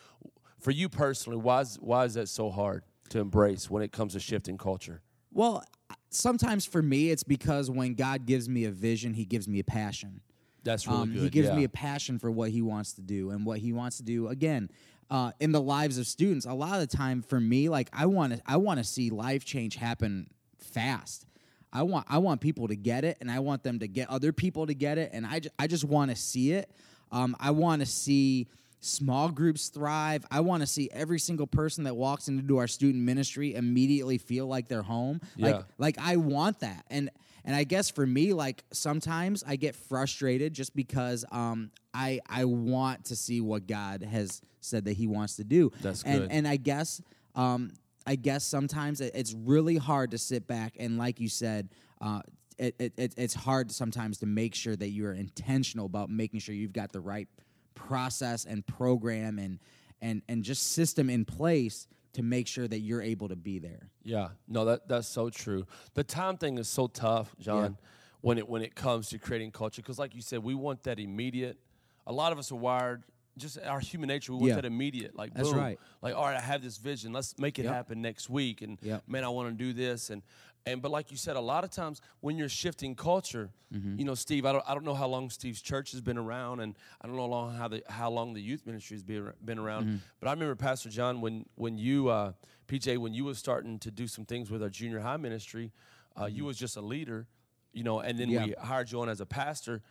for 0.59 0.71
you 0.71 0.87
personally. 0.89 1.37
Why 1.39 1.61
is 1.61 1.77
why 1.81 2.05
is 2.05 2.13
that 2.13 2.29
so 2.29 2.49
hard 2.49 2.83
to 3.09 3.19
embrace 3.19 3.69
when 3.69 3.81
it 3.83 3.91
comes 3.91 4.13
to 4.13 4.19
shifting 4.19 4.57
culture? 4.57 5.01
well, 5.31 5.63
sometimes 6.09 6.65
for 6.65 6.81
me, 6.81 7.11
it's 7.11 7.23
because 7.23 7.69
when 7.69 7.93
God 7.93 8.25
gives 8.25 8.49
me 8.49 8.65
a 8.65 8.71
vision, 8.71 9.13
He 9.13 9.25
gives 9.25 9.47
me 9.47 9.59
a 9.59 9.63
passion. 9.63 10.21
That's 10.63 10.87
really 10.87 11.01
Um, 11.01 11.13
good. 11.13 11.21
He 11.23 11.29
gives 11.29 11.49
yeah. 11.49 11.55
me 11.55 11.63
a 11.65 11.69
passion 11.69 12.19
for 12.19 12.29
what 12.31 12.49
he 12.49 12.61
wants 12.61 12.93
to 12.93 13.01
do 13.01 13.29
and 13.29 13.45
what 13.45 13.59
he 13.59 13.71
wants 13.71 13.97
to 13.97 14.03
do 14.03 14.27
again 14.27 14.69
uh, 15.09 15.31
in 15.39 15.51
the 15.51 15.61
lives 15.61 15.97
of 15.97 16.05
students. 16.07 16.45
A 16.45 16.53
lot 16.53 16.73
of 16.81 16.89
the 16.89 16.97
time, 16.97 17.21
for 17.21 17.39
me, 17.39 17.69
like 17.69 17.89
I 17.93 18.07
want 18.07 18.33
to, 18.33 18.41
I 18.45 18.57
want 18.57 18.79
to 18.79 18.83
see 18.83 19.09
life 19.09 19.45
change 19.45 19.75
happen 19.75 20.29
fast. 20.57 21.25
I 21.71 21.83
want, 21.83 22.05
I 22.09 22.17
want 22.17 22.41
people 22.41 22.67
to 22.67 22.75
get 22.75 23.03
it, 23.03 23.17
and 23.21 23.29
I 23.29 23.39
want 23.39 23.63
them 23.63 23.79
to 23.79 23.87
get 23.87 24.09
other 24.09 24.31
people 24.31 24.67
to 24.67 24.73
get 24.73 24.97
it, 24.97 25.11
and 25.13 25.25
I, 25.25 25.39
ju- 25.39 25.49
I 25.57 25.67
just 25.67 25.83
want 25.83 26.11
to 26.11 26.17
see 26.17 26.53
it. 26.53 26.69
Um, 27.11 27.35
I 27.39 27.51
want 27.51 27.81
to 27.81 27.85
see 27.85 28.47
small 28.79 29.29
groups 29.29 29.69
thrive. 29.69 30.25
I 30.31 30.39
want 30.39 30.61
to 30.61 30.67
see 30.67 30.89
every 30.91 31.19
single 31.19 31.47
person 31.47 31.83
that 31.83 31.95
walks 31.95 32.27
into 32.27 32.57
our 32.57 32.67
student 32.67 33.03
ministry 33.03 33.55
immediately 33.55 34.17
feel 34.17 34.47
like 34.47 34.67
they're 34.67 34.81
home. 34.81 35.21
Yeah. 35.35 35.47
Like, 35.47 35.65
like 35.77 35.97
I 35.99 36.15
want 36.17 36.59
that, 36.61 36.85
and 36.89 37.09
and 37.45 37.55
I 37.55 37.63
guess 37.63 37.89
for 37.89 38.05
me, 38.05 38.33
like 38.33 38.63
sometimes 38.71 39.43
I 39.47 39.55
get 39.55 39.75
frustrated 39.75 40.53
just 40.53 40.75
because 40.75 41.25
um, 41.31 41.71
I 41.93 42.19
I 42.27 42.45
want 42.45 43.05
to 43.05 43.15
see 43.15 43.41
what 43.41 43.67
God 43.67 44.03
has 44.03 44.41
said 44.61 44.85
that 44.85 44.93
He 44.93 45.07
wants 45.07 45.35
to 45.37 45.43
do. 45.43 45.71
That's 45.81 46.03
and 46.03 46.21
good. 46.21 46.31
and 46.31 46.47
I 46.47 46.57
guess 46.57 47.01
um, 47.35 47.71
I 48.09 48.15
guess 48.15 48.43
sometimes 48.43 49.01
it- 49.01 49.11
it's 49.13 49.35
really 49.35 49.77
hard 49.77 50.09
to 50.11 50.17
sit 50.17 50.47
back 50.47 50.75
and, 50.79 50.97
like 50.97 51.19
you 51.19 51.29
said, 51.29 51.69
uh, 52.01 52.21
it, 52.57 52.73
it, 52.79 52.93
it 52.97 53.13
it's 53.17 53.35
hard 53.35 53.71
sometimes 53.71 54.17
to 54.17 54.25
make 54.25 54.55
sure 54.55 54.75
that 54.75 54.89
you 54.89 55.05
are 55.05 55.13
intentional 55.13 55.85
about 55.85 56.09
making 56.09 56.39
sure 56.39 56.55
you've 56.55 56.73
got 56.73 56.91
the 56.91 56.99
right 56.99 57.27
process 57.75 58.45
and 58.45 58.65
program 58.65 59.37
and 59.37 59.59
and 60.01 60.23
and 60.27 60.43
just 60.43 60.71
system 60.71 61.09
in 61.09 61.23
place 61.23 61.87
to 62.13 62.23
make 62.23 62.47
sure 62.47 62.67
that 62.67 62.79
you're 62.79 63.01
able 63.01 63.27
to 63.29 63.35
be 63.35 63.59
there. 63.59 63.91
Yeah, 64.03 64.29
no, 64.47 64.65
that 64.65 64.87
that's 64.87 65.07
so 65.07 65.29
true. 65.29 65.67
The 65.93 66.03
time 66.03 66.37
thing 66.37 66.57
is 66.57 66.67
so 66.67 66.87
tough, 66.87 67.33
John, 67.39 67.77
when 68.21 68.37
it 68.39 68.49
when 68.49 68.63
it 68.63 68.73
comes 68.75 69.09
to 69.09 69.19
creating 69.19 69.51
culture. 69.51 69.81
Because, 69.83 69.99
like 69.99 70.15
you 70.15 70.21
said, 70.21 70.39
we 70.43 70.55
want 70.55 70.81
that 70.83 70.99
immediate. 70.99 71.59
A 72.07 72.11
lot 72.11 72.31
of 72.33 72.39
us 72.39 72.51
are 72.51 72.55
wired 72.55 73.03
just 73.37 73.57
our 73.63 73.79
human 73.79 74.07
nature. 74.07 74.33
We 74.33 74.39
want 74.39 74.49
Yeah. 74.49 74.55
that 74.55 74.65
immediate, 74.65 75.15
like 75.15 75.33
boom. 75.33 75.55
right. 75.55 75.79
Like 76.01 76.15
all 76.15 76.23
right, 76.25 76.37
I 76.37 76.41
have 76.41 76.61
this 76.61 76.77
vision. 76.77 77.13
Let's 77.13 77.37
make 77.37 77.57
it 77.59 77.63
Yep. 77.65 77.73
happen 77.73 78.01
next 78.01 78.29
week. 78.29 78.61
And 78.61 78.77
Yep. 78.81 79.03
man, 79.07 79.23
I 79.23 79.29
want 79.29 79.49
to 79.49 79.55
do 79.55 79.73
this. 79.73 80.09
And 80.09 80.21
and 80.65 80.81
but 80.81 80.91
like 80.91 81.09
you 81.09 81.15
said, 81.17 81.35
a 81.37 81.39
lot 81.41 81.63
of 81.63 81.69
times 81.71 82.01
when 82.19 82.37
you're 82.37 82.49
shifting 82.49 82.93
culture, 82.95 83.49
Mm-hmm. 83.73 83.99
you 83.99 84.05
know, 84.05 84.15
Steve, 84.15 84.45
I 84.45 84.51
don't 84.51 84.63
I 84.67 84.73
don't 84.73 84.83
know 84.83 84.93
how 84.95 85.07
long 85.07 85.29
Steve's 85.29 85.61
church 85.61 85.91
has 85.91 86.01
been 86.01 86.17
around, 86.17 86.59
and 86.59 86.75
I 87.01 87.07
don't 87.07 87.15
know 87.15 87.21
how 87.23 87.27
long 87.29 87.55
how 87.55 87.67
the 87.69 87.83
how 87.87 88.09
long 88.11 88.33
the 88.33 88.41
youth 88.41 88.65
ministry 88.65 88.95
has 88.95 89.03
been 89.03 89.31
been 89.45 89.59
around. 89.59 89.85
Mm-hmm. 89.85 89.97
But 90.19 90.27
I 90.27 90.31
remember 90.33 90.55
Pastor 90.55 90.89
John 90.89 91.21
when 91.21 91.45
when 91.55 91.77
you 91.77 92.09
uh, 92.09 92.33
PJ 92.67 92.97
when 92.97 93.13
you 93.13 93.23
was 93.25 93.37
starting 93.37 93.79
to 93.79 93.91
do 93.91 94.07
some 94.07 94.25
things 94.25 94.49
with 94.51 94.61
our 94.63 94.69
junior 94.69 94.99
high 94.99 95.17
ministry, 95.17 95.71
uh, 96.19 96.25
you 96.25 96.43
was 96.45 96.57
just 96.57 96.75
a 96.77 96.81
leader, 96.81 97.27
you 97.71 97.83
know, 97.83 97.99
and 97.99 98.19
then 98.19 98.27
Mm-hmm. 98.29 98.49
Yeah. 98.49 98.55
we 98.61 98.67
hired 98.67 98.91
you 98.91 98.99
on 99.01 99.07
as 99.09 99.21
a 99.21 99.25
pastor. 99.25 99.81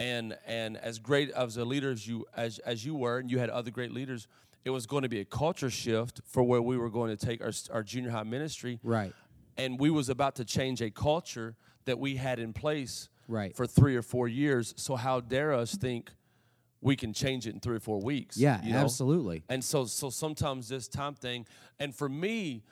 And 0.00 0.36
and 0.46 0.76
as 0.76 0.98
great 0.98 1.30
as 1.30 1.56
a 1.56 1.64
leader 1.64 1.90
as 1.90 2.06
you 2.06 2.26
as 2.36 2.58
as 2.60 2.84
you 2.84 2.94
were, 2.94 3.18
and 3.18 3.30
you 3.30 3.38
had 3.38 3.50
other 3.50 3.70
great 3.70 3.92
leaders, 3.92 4.26
it 4.64 4.70
was 4.70 4.86
going 4.86 5.02
to 5.04 5.08
be 5.08 5.20
a 5.20 5.24
culture 5.24 5.70
shift 5.70 6.20
for 6.26 6.42
where 6.42 6.60
we 6.60 6.76
were 6.76 6.90
going 6.90 7.16
to 7.16 7.26
take 7.26 7.40
our 7.42 7.52
our 7.72 7.82
junior 7.82 8.10
high 8.10 8.24
ministry. 8.24 8.80
Right. 8.82 9.12
And 9.56 9.78
we 9.78 9.90
was 9.90 10.08
about 10.08 10.34
to 10.36 10.44
change 10.44 10.82
a 10.82 10.90
culture 10.90 11.54
that 11.84 11.98
we 11.98 12.16
had 12.16 12.38
in 12.38 12.52
place 12.52 13.08
Right. 13.28 13.56
for 13.56 13.66
three 13.66 13.96
or 13.96 14.02
four 14.02 14.26
years. 14.28 14.74
So 14.76 14.96
how 14.96 15.20
dare 15.20 15.52
us 15.52 15.74
think 15.76 16.10
we 16.80 16.96
can 16.96 17.12
change 17.14 17.46
it 17.46 17.54
in 17.54 17.60
three 17.60 17.76
or 17.76 17.80
four 17.80 18.00
weeks? 18.00 18.36
Yeah, 18.36 18.62
you 18.64 18.72
know? 18.72 18.80
absolutely. 18.80 19.44
And 19.48 19.62
so 19.64 19.84
so 19.86 20.10
sometimes 20.10 20.68
this 20.68 20.88
time 20.88 21.14
thing, 21.14 21.46
and 21.78 21.94
for 21.94 22.08
me, 22.08 22.64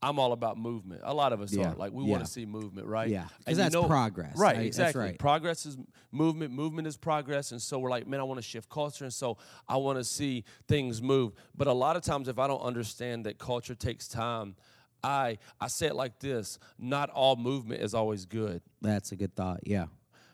I'm 0.00 0.18
all 0.20 0.32
about 0.32 0.56
movement. 0.56 1.00
A 1.04 1.12
lot 1.12 1.32
of 1.32 1.40
us 1.40 1.52
Yeah, 1.52 1.70
are. 1.72 1.74
Like 1.74 1.92
we 1.92 2.04
yeah. 2.04 2.10
want 2.12 2.24
to 2.24 2.30
see 2.30 2.46
movement, 2.46 2.86
right? 2.86 3.08
Yeah, 3.08 3.22
'cause 3.24 3.30
And 3.46 3.56
you 3.56 3.62
that's 3.64 3.86
progress. 3.86 4.36
Right, 4.38 4.54
I- 4.56 4.58
that's 4.58 4.66
exactly. 4.68 5.00
right. 5.02 5.18
Progress 5.18 5.66
is 5.66 5.76
movement, 6.12 6.52
movement 6.52 6.86
is 6.86 6.96
progress. 6.96 7.50
And 7.50 7.60
so 7.60 7.78
we're 7.80 7.90
like, 7.90 8.06
man, 8.06 8.20
I 8.20 8.22
want 8.22 8.38
to 8.38 8.42
shift 8.42 8.68
culture. 8.68 9.04
And 9.04 9.12
so 9.12 9.38
I 9.68 9.76
want 9.76 9.98
to 9.98 10.04
see 10.04 10.44
things 10.68 11.02
move. 11.02 11.32
But 11.56 11.66
a 11.66 11.72
lot 11.72 11.96
of 11.96 12.02
times 12.02 12.28
if 12.28 12.38
I 12.38 12.46
don't 12.46 12.60
understand 12.62 13.26
that 13.26 13.38
culture 13.38 13.74
takes 13.74 14.06
time, 14.06 14.54
I 15.02 15.38
I 15.60 15.66
say 15.68 15.86
it 15.88 15.96
like 15.96 16.20
this, 16.20 16.58
not 16.78 17.10
all 17.10 17.34
movement 17.36 17.82
is 17.82 17.92
always 17.94 18.24
good 18.24 18.62
That's 18.80 19.10
a 19.12 19.16
good 19.16 19.34
thought. 19.34 19.60
Yeah. 19.66 19.86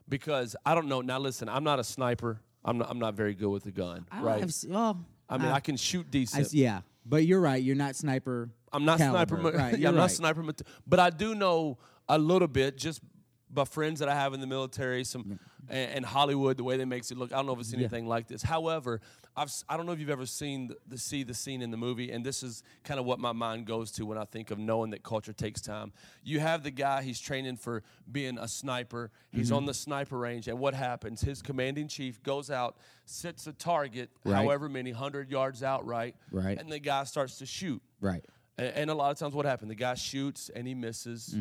because 0.09 0.57
I 0.67 0.75
don't 0.75 0.89
know. 0.89 1.01
Now, 1.01 1.19
listen, 1.19 1.49
I'm 1.49 1.65
not 1.65 1.79
a 1.79 1.85
sniper. 1.85 2.41
I'm 2.67 2.79
not, 2.79 2.91
I'm 2.91 2.99
not 2.99 3.15
very 3.15 3.35
good 3.35 3.49
with 3.49 3.65
a 3.67 3.71
gun, 3.73 4.07
I- 4.11 4.23
right? 4.23 4.43
I've 4.43 4.55
well, 4.69 5.05
I 5.29 5.39
mean, 5.39 5.49
uh, 5.49 5.55
I 5.55 5.61
can 5.61 5.77
shoot 5.79 6.07
I 6.07 6.11
decent. 6.11 6.45
s- 6.47 6.55
yeah, 6.55 6.81
but 7.07 7.25
you're 7.27 7.41
right. 7.41 7.63
You're 7.63 7.77
not 7.77 7.97
sniper. 7.97 8.51
I'm 8.75 8.85
not 8.85 8.99
caliber. 8.99 9.37
sniper. 9.41 9.57
Right. 9.59 9.79
yeah, 9.79 9.89
I'm 9.89 9.95
right. 9.95 10.03
not 10.03 10.11
sniper. 10.11 10.45
But 10.87 11.01
I 11.01 11.11
do 11.11 11.35
know 11.35 11.79
a 12.09 12.19
little 12.19 12.49
bit 12.49 12.77
just 12.77 13.01
by 13.51 13.65
friends 13.65 14.01
that 14.01 14.09
I 14.09 14.15
have 14.15 14.35
in 14.35 14.41
the 14.41 14.47
military, 14.49 15.05
some 15.05 15.39
and, 15.69 15.91
and 15.93 16.05
Hollywood, 16.05 16.57
the 16.57 16.65
way 16.65 16.77
they 16.77 16.85
makes 16.85 17.11
it 17.13 17.17
look. 17.19 17.33
I 17.33 17.37
don't 17.37 17.47
know 17.47 17.53
if 17.55 17.61
it's 17.61 17.73
anything 17.73 18.07
like 18.07 18.27
this. 18.27 18.43
However, 18.43 19.01
I've 19.37 19.51
I 19.69 19.77
don't 19.77 19.87
know 19.87 19.93
if 19.93 20.01
you've 20.01 20.11
ever 20.11 20.27
seen 20.27 20.67
the, 20.69 20.77
the 20.89 20.99
see 20.99 21.23
the 21.23 21.35
scene 21.35 21.63
in 21.63 21.71
the 21.71 21.77
movie, 21.77 22.11
and 22.11 22.27
this 22.27 22.43
is 22.43 22.65
kind 22.83 22.99
of 22.99 23.07
what 23.07 23.21
my 23.21 23.31
mind 23.33 23.67
goes 23.67 23.93
to 23.93 24.05
when 24.07 24.19
I 24.19 24.25
think 24.25 24.51
of 24.51 24.59
knowing 24.59 24.91
that 24.91 25.05
culture 25.05 25.33
takes 25.33 25.61
time. 25.61 25.93
You 26.25 26.41
have 26.41 26.65
the 26.65 26.71
guy 26.73 27.03
he's 27.03 27.21
training 27.21 27.57
for 27.57 27.83
being 28.11 28.39
a 28.39 28.49
sniper. 28.49 29.11
He's 29.31 29.47
Mm-hmm. 29.47 29.57
on 29.57 29.67
the 29.67 29.75
sniper 29.75 30.19
range, 30.19 30.49
and 30.49 30.59
what 30.59 30.75
happens? 30.75 31.21
His 31.21 31.41
commanding 31.41 31.87
chief 31.87 32.21
goes 32.25 32.51
out, 32.51 32.77
sets 33.07 33.47
a 33.47 33.53
target, 33.53 34.11
Right. 34.25 34.35
however 34.35 34.69
many 34.69 34.91
hundred 34.91 35.31
yards 35.31 35.63
out, 35.63 35.87
right? 35.87 36.17
Right. 36.33 36.59
And 36.61 36.71
the 36.73 36.81
guy 36.81 37.05
starts 37.05 37.39
to 37.39 37.47
shoot. 37.47 37.81
Right. 38.01 38.25
And, 38.59 38.69
and 38.69 38.91
a 38.91 38.95
lot 38.95 39.11
of 39.11 39.19
times, 39.19 39.35
what 39.35 39.47
happened? 39.47 39.71
The 39.71 39.75
guy 39.75 39.95
shoots 39.95 40.51
and 40.55 40.67
he 40.67 40.75
misses. 40.75 41.35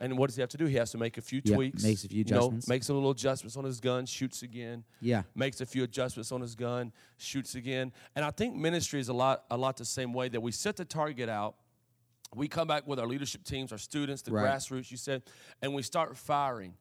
And 0.00 0.18
what 0.18 0.26
does 0.26 0.34
he 0.36 0.40
have 0.42 0.50
to 0.50 0.56
do? 0.56 0.66
He 0.66 0.76
has 0.76 0.90
to 0.90 0.98
make 0.98 1.16
a 1.18 1.22
few 1.22 1.40
Mm-hmm. 1.40 1.50
Yeah, 1.52 1.56
tweaks. 1.56 1.82
makes 1.84 2.04
a 2.04 2.08
few 2.08 2.18
you 2.18 2.24
know, 2.24 2.36
adjustments. 2.38 2.68
makes 2.68 2.88
a 2.88 2.94
little 2.94 3.10
adjustments 3.10 3.56
on 3.56 3.64
his 3.64 3.80
gun, 3.80 4.06
shoots 4.06 4.42
again. 4.42 4.84
Yeah. 5.00 5.22
Makes 5.36 5.60
a 5.60 5.66
few 5.66 5.84
adjustments 5.84 6.32
on 6.32 6.40
his 6.40 6.54
gun, 6.56 6.92
shoots 7.16 7.54
again. 7.54 7.92
And 8.16 8.24
I 8.24 8.30
think 8.30 8.56
ministry 8.56 8.98
is 9.00 9.08
a 9.08 9.12
lot, 9.14 9.44
a 9.50 9.56
lot 9.56 9.76
the 9.76 9.84
same 9.84 10.12
way 10.12 10.28
that 10.28 10.40
we 10.40 10.50
set 10.52 10.76
the 10.76 10.84
target 10.84 11.28
out. 11.28 11.54
We 12.34 12.48
come 12.48 12.66
back 12.66 12.86
with 12.88 12.98
our 12.98 13.06
leadership 13.06 13.44
teams, 13.44 13.70
our 13.70 13.78
students, 13.78 14.20
the 14.22 14.32
Right. 14.32 14.44
grassroots, 14.44 14.90
you 14.90 14.96
said, 14.96 15.22
and 15.62 15.72
we 15.72 15.82
start 15.82 16.16
firing. 16.16 16.74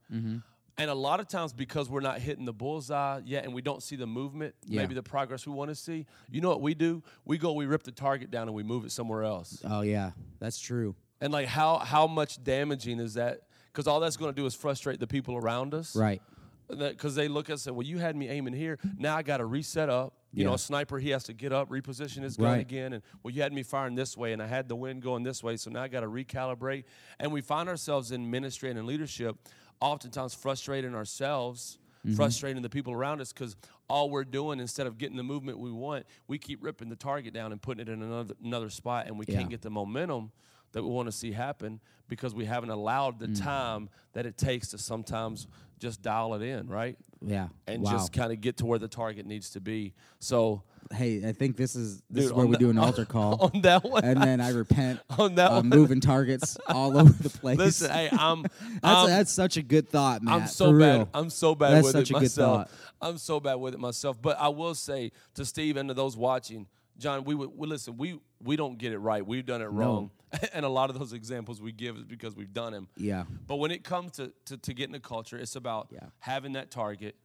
And 0.77 0.89
a 0.89 0.93
lot 0.95 1.19
of 1.19 1.27
times, 1.27 1.53
because 1.53 1.87
we're 1.87 1.99
not 2.01 2.19
hitting 2.19 2.45
the 2.45 2.53
bullseye 2.53 3.21
yet 3.25 3.43
and 3.45 3.53
we 3.53 3.61
don't 3.61 3.83
see 3.83 3.95
the 3.95 4.07
movement, 4.07 4.55
Yeah. 4.65 4.81
maybe 4.81 4.95
the 4.95 5.03
progress 5.03 5.45
we 5.45 5.53
want 5.53 5.69
to 5.69 5.75
see, 5.75 6.07
you 6.31 6.41
know 6.41 6.49
what 6.49 6.61
we 6.61 6.73
do? 6.73 7.03
We 7.25 7.37
go, 7.37 7.53
we 7.53 7.67
rip 7.67 7.83
the 7.83 7.91
target 7.91 8.31
down 8.31 8.47
and 8.47 8.55
we 8.55 8.63
move 8.63 8.83
it 8.83 8.91
somewhere 8.91 9.23
else. 9.23 9.61
Oh 9.63 9.81
yeah, 9.81 10.11
that's 10.39 10.59
true. 10.59 10.95
And 11.21 11.31
like 11.31 11.47
how 11.47 11.77
how 11.77 12.07
much 12.07 12.43
damaging 12.43 12.99
is 12.99 13.13
that? 13.13 13.41
Because 13.71 13.85
all 13.87 13.99
that's 13.99 14.17
going 14.17 14.33
to 14.33 14.35
do 14.35 14.45
is 14.47 14.55
frustrate 14.55 14.99
the 14.99 15.07
people 15.07 15.35
around 15.35 15.73
us. 15.75 15.95
Right. 15.95 16.21
Because 16.67 17.13
they 17.13 17.27
look 17.27 17.49
at 17.49 17.53
us 17.53 17.65
and 17.67 17.71
say, 17.73 17.77
well, 17.77 17.85
you 17.85 17.99
had 17.99 18.15
me 18.15 18.29
aiming 18.29 18.53
here. 18.53 18.79
Now 18.97 19.15
I 19.17 19.21
got 19.21 19.37
to 19.37 19.45
reset 19.45 19.89
up. 19.89 20.13
You 20.35 20.43
know, 20.43 20.55
a 20.55 20.57
sniper, 20.57 20.97
he 20.97 21.11
has 21.11 21.25
to 21.25 21.33
get 21.33 21.53
up, 21.53 21.69
reposition 21.69 22.23
his 22.23 22.37
gun 22.37 22.47
Right. 22.53 22.59
again. 22.61 22.93
And 22.93 23.03
well, 23.21 23.31
you 23.31 23.43
had 23.43 23.53
me 23.53 23.61
firing 23.61 23.93
this 23.93 24.17
way, 24.17 24.33
and 24.33 24.41
I 24.41 24.47
had 24.47 24.67
the 24.67 24.75
wind 24.75 25.03
going 25.03 25.21
this 25.21 25.43
way. 25.43 25.57
So 25.57 25.69
now 25.69 25.83
I 25.83 25.87
got 25.87 25.99
to 25.99 26.07
recalibrate. 26.07 26.85
And 27.19 27.31
we 27.31 27.41
find 27.41 27.69
ourselves 27.69 28.11
in 28.11 28.31
ministry 28.31 28.71
and 28.71 28.79
in 28.79 28.87
leadership, 28.87 29.35
oftentimes 29.83 30.33
frustrating 30.33 30.95
ourselves. 30.95 31.77
Mm-hmm. 32.05 32.15
Frustrating 32.17 32.61
the 32.61 32.69
people 32.69 32.91
around 32.91 33.21
us 33.21 33.31
because 33.31 33.55
all 33.87 34.09
we're 34.09 34.25
doing 34.25 34.59
instead 34.59 34.87
of 34.87 34.97
getting 34.97 35.15
the 35.15 35.23
movement 35.23 35.57
we 35.57 35.71
want, 35.71 36.05
we 36.27 36.37
keep 36.37 36.61
ripping 36.61 36.89
the 36.89 36.97
target 36.97 37.33
down 37.33 37.53
and 37.53 37.61
putting 37.61 37.81
it 37.87 37.89
in 37.89 38.01
another 38.01 38.35
another 38.43 38.69
spot, 38.69 39.07
and 39.07 39.17
we 39.17 39.23
Yeah. 39.25 39.37
can't 39.37 39.49
get 39.49 39.61
the 39.61 39.69
momentum 39.69 40.33
that 40.73 40.83
we 40.83 40.89
want 40.89 41.07
to 41.07 41.11
see 41.11 41.31
happen 41.31 41.79
because 42.09 42.35
we 42.35 42.45
haven't 42.45 42.69
allowed 42.69 43.19
Mm. 43.19 43.19
the 43.35 43.41
time 43.41 43.89
that 44.13 44.25
it 44.25 44.37
takes 44.37 44.67
to 44.69 44.77
sometimes 44.77 45.47
just 45.79 46.01
dial 46.01 46.33
it 46.35 46.41
in, 46.41 46.67
right? 46.67 46.97
Yeah. 47.25 47.47
And 47.67 47.81
wow. 47.83 47.91
just 47.91 48.13
kind 48.13 48.31
of 48.31 48.39
get 48.41 48.57
to 48.57 48.65
where 48.65 48.79
the 48.79 48.87
target 48.87 49.25
needs 49.25 49.49
to 49.51 49.59
be. 49.61 49.93
So, 50.19 50.63
hey, 50.93 51.27
I 51.27 51.31
think 51.33 51.57
this 51.57 51.75
is 51.75 51.97
this 52.09 52.23
Dude, 52.23 52.23
is 52.25 52.33
where 52.33 52.45
we 52.45 52.53
that- 52.53 52.59
do 52.59 52.69
an 52.69 52.77
altar 52.85 53.05
call, 53.05 53.49
on 53.53 53.61
that 53.61 53.83
one, 53.83 54.03
and 54.03 54.21
then 54.21 54.39
I 54.39 54.49
repent 54.49 54.99
on 55.17 55.35
that 55.35 55.51
of 55.51 55.57
one, 55.57 55.69
moving 55.69 55.99
targets 55.99 56.57
all 56.67 56.97
over 56.97 57.11
the 57.11 57.29
place. 57.39 57.57
listen, 57.57 57.91
hey, 57.91 58.09
I'm, 58.11 58.43
that's 58.43 58.53
I'm, 58.83 59.09
that's 59.09 59.31
such 59.31 59.57
a 59.57 59.61
good 59.63 59.89
thought, 59.89 60.21
man. 60.21 60.33
I'm 60.41 60.47
so 60.47 60.77
bad. 60.77 61.07
I'm 61.13 61.29
so 61.29 61.55
bad 61.55 61.73
That's 61.73 61.85
with 61.85 61.93
such 61.93 62.01
it 62.03 62.09
a 62.11 62.13
good 62.13 62.21
myself. 62.23 62.69
thought. 62.69 62.71
I'm 63.01 63.17
so 63.17 63.39
bad 63.41 63.55
with 63.55 63.73
it 63.73 63.79
myself. 63.79 64.21
But 64.21 64.39
I 64.39 64.47
will 64.49 64.75
say 64.75 65.11
to 65.35 65.43
Steve 65.45 65.75
and 65.77 65.89
to 65.89 65.93
those 65.93 66.15
watching, 66.15 66.67
John, 66.97 67.25
we 67.25 67.35
would 67.35 67.49
we, 67.57 67.67
listen. 67.67 67.97
We 67.97 68.19
we 68.43 68.55
don't 68.55 68.77
get 68.77 68.91
it 68.91 68.97
right. 68.99 69.25
We've 69.25 69.45
done 69.45 69.61
it 69.61 69.65
wrong, 69.67 70.11
and 70.53 70.65
a 70.65 70.69
lot 70.69 70.89
of 70.89 70.99
those 70.99 71.13
examples 71.13 71.61
we 71.61 71.71
give 71.71 71.95
is 71.97 72.03
because 72.03 72.35
we've 72.35 72.53
done 72.53 72.73
them. 72.73 72.87
Yeah. 72.97 73.23
But 73.47 73.57
when 73.57 73.71
it 73.71 73.83
comes 73.83 74.13
to, 74.13 74.33
to, 74.45 74.57
to 74.57 74.73
getting 74.73 74.95
a 74.95 74.99
culture, 74.99 75.37
it's 75.37 75.55
about 75.55 75.87
Yeah. 75.91 76.07
having 76.19 76.53
that 76.53 76.71
target, 76.71 77.15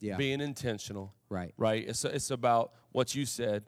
Yeah. 0.00 0.16
being 0.16 0.40
intentional, 0.40 1.14
right. 1.28 1.52
right? 1.56 1.86
It's, 1.88 2.04
it's 2.04 2.30
about 2.30 2.72
what 2.92 3.14
you 3.14 3.24
said, 3.26 3.64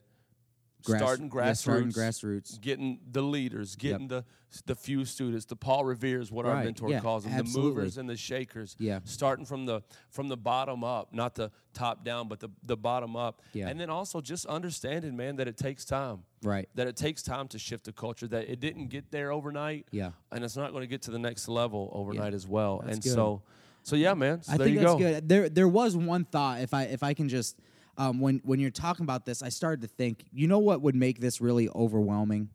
Grass- 0.84 1.00
starting 1.00 1.30
grassroots, 1.30 1.46
yeah, 1.46 1.52
starting 1.52 1.92
grassroots. 1.92 2.60
getting 2.60 3.00
the 3.10 3.22
leaders, 3.22 3.76
getting 3.76 4.08
the 4.08 4.24
the 4.66 4.74
few 4.74 5.04
students, 5.04 5.46
the 5.46 5.56
Paul 5.56 5.84
Revere's, 5.84 6.30
what 6.30 6.44
our 6.44 6.62
mentor 6.62 6.90
yeah, 6.90 7.00
calls 7.00 7.24
them, 7.24 7.32
absolutely. 7.32 7.70
the 7.70 7.74
movers 7.74 7.98
and 7.98 8.08
the 8.08 8.16
shakers. 8.16 8.76
Yeah. 8.78 9.00
starting 9.04 9.46
from 9.46 9.64
the 9.64 9.82
from 10.10 10.28
the 10.28 10.36
bottom 10.36 10.84
up, 10.84 11.14
not 11.14 11.34
the 11.34 11.50
top 11.72 12.04
down, 12.04 12.28
but 12.28 12.40
the 12.40 12.50
the 12.62 12.76
bottom 12.76 13.16
up. 13.16 13.40
Yeah. 13.54 13.68
and 13.68 13.80
then 13.80 13.88
also 13.88 14.20
just 14.20 14.44
understanding, 14.46 15.16
man, 15.16 15.36
that 15.36 15.48
it 15.48 15.56
takes 15.56 15.84
time. 15.84 16.24
Right. 16.42 16.68
That 16.74 16.86
it 16.86 16.96
takes 16.96 17.22
time 17.22 17.48
to 17.48 17.58
shift 17.58 17.88
a 17.88 17.92
culture. 17.92 18.26
That 18.26 18.48
it 18.50 18.60
didn't 18.60 18.88
get 18.88 19.10
there 19.10 19.32
overnight. 19.32 19.86
Yeah. 19.90 20.10
and 20.30 20.44
it's 20.44 20.56
not 20.56 20.72
going 20.72 20.82
to 20.82 20.88
get 20.88 21.02
to 21.02 21.10
the 21.10 21.18
next 21.18 21.48
level 21.48 21.90
overnight 21.94 22.34
as 22.34 22.46
well. 22.46 22.82
That's 22.84 22.96
and 22.96 23.02
good. 23.02 23.12
so, 23.14 23.42
so 23.82 23.96
yeah, 23.96 24.14
man. 24.14 24.42
So 24.42 24.52
I 24.52 24.56
there 24.58 24.66
think 24.66 24.74
you 24.74 24.80
that's 24.80 24.92
go. 24.92 24.98
good. 24.98 25.28
There 25.28 25.48
there 25.48 25.68
was 25.68 25.96
one 25.96 26.24
thought 26.24 26.60
if 26.60 26.74
I 26.74 26.84
if 26.84 27.02
I 27.02 27.14
can 27.14 27.28
just 27.28 27.56
um, 27.98 28.20
when 28.20 28.40
when 28.44 28.58
you're 28.60 28.70
talking 28.70 29.04
about 29.04 29.26
this, 29.26 29.42
I 29.42 29.48
started 29.50 29.82
to 29.82 29.88
think, 29.88 30.24
you 30.32 30.46
know 30.46 30.58
what 30.58 30.80
would 30.82 30.94
make 30.94 31.20
this 31.20 31.40
really 31.40 31.68
overwhelming 31.74 32.48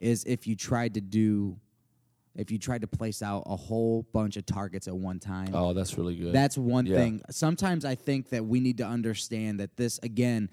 is 0.00 0.24
if 0.24 0.46
you 0.46 0.54
tried 0.56 0.94
to 0.94 1.00
do 1.00 1.58
if 2.34 2.50
you 2.50 2.58
tried 2.58 2.82
to 2.82 2.86
place 2.86 3.22
out 3.22 3.44
a 3.46 3.56
whole 3.56 4.02
bunch 4.12 4.36
of 4.36 4.44
targets 4.44 4.86
at 4.88 4.94
one 4.94 5.18
time. 5.18 5.54
Oh, 5.54 5.72
that's 5.72 5.96
really 5.96 6.14
good. 6.16 6.34
That's 6.34 6.58
one 6.58 6.84
Yeah. 6.84 6.96
thing. 6.96 7.22
Sometimes 7.30 7.86
I 7.86 7.94
think 7.94 8.28
that 8.28 8.44
we 8.44 8.60
need 8.60 8.76
to 8.78 8.86
understand 8.86 9.58
that 9.60 9.74
this 9.78 9.98
again 10.02 10.50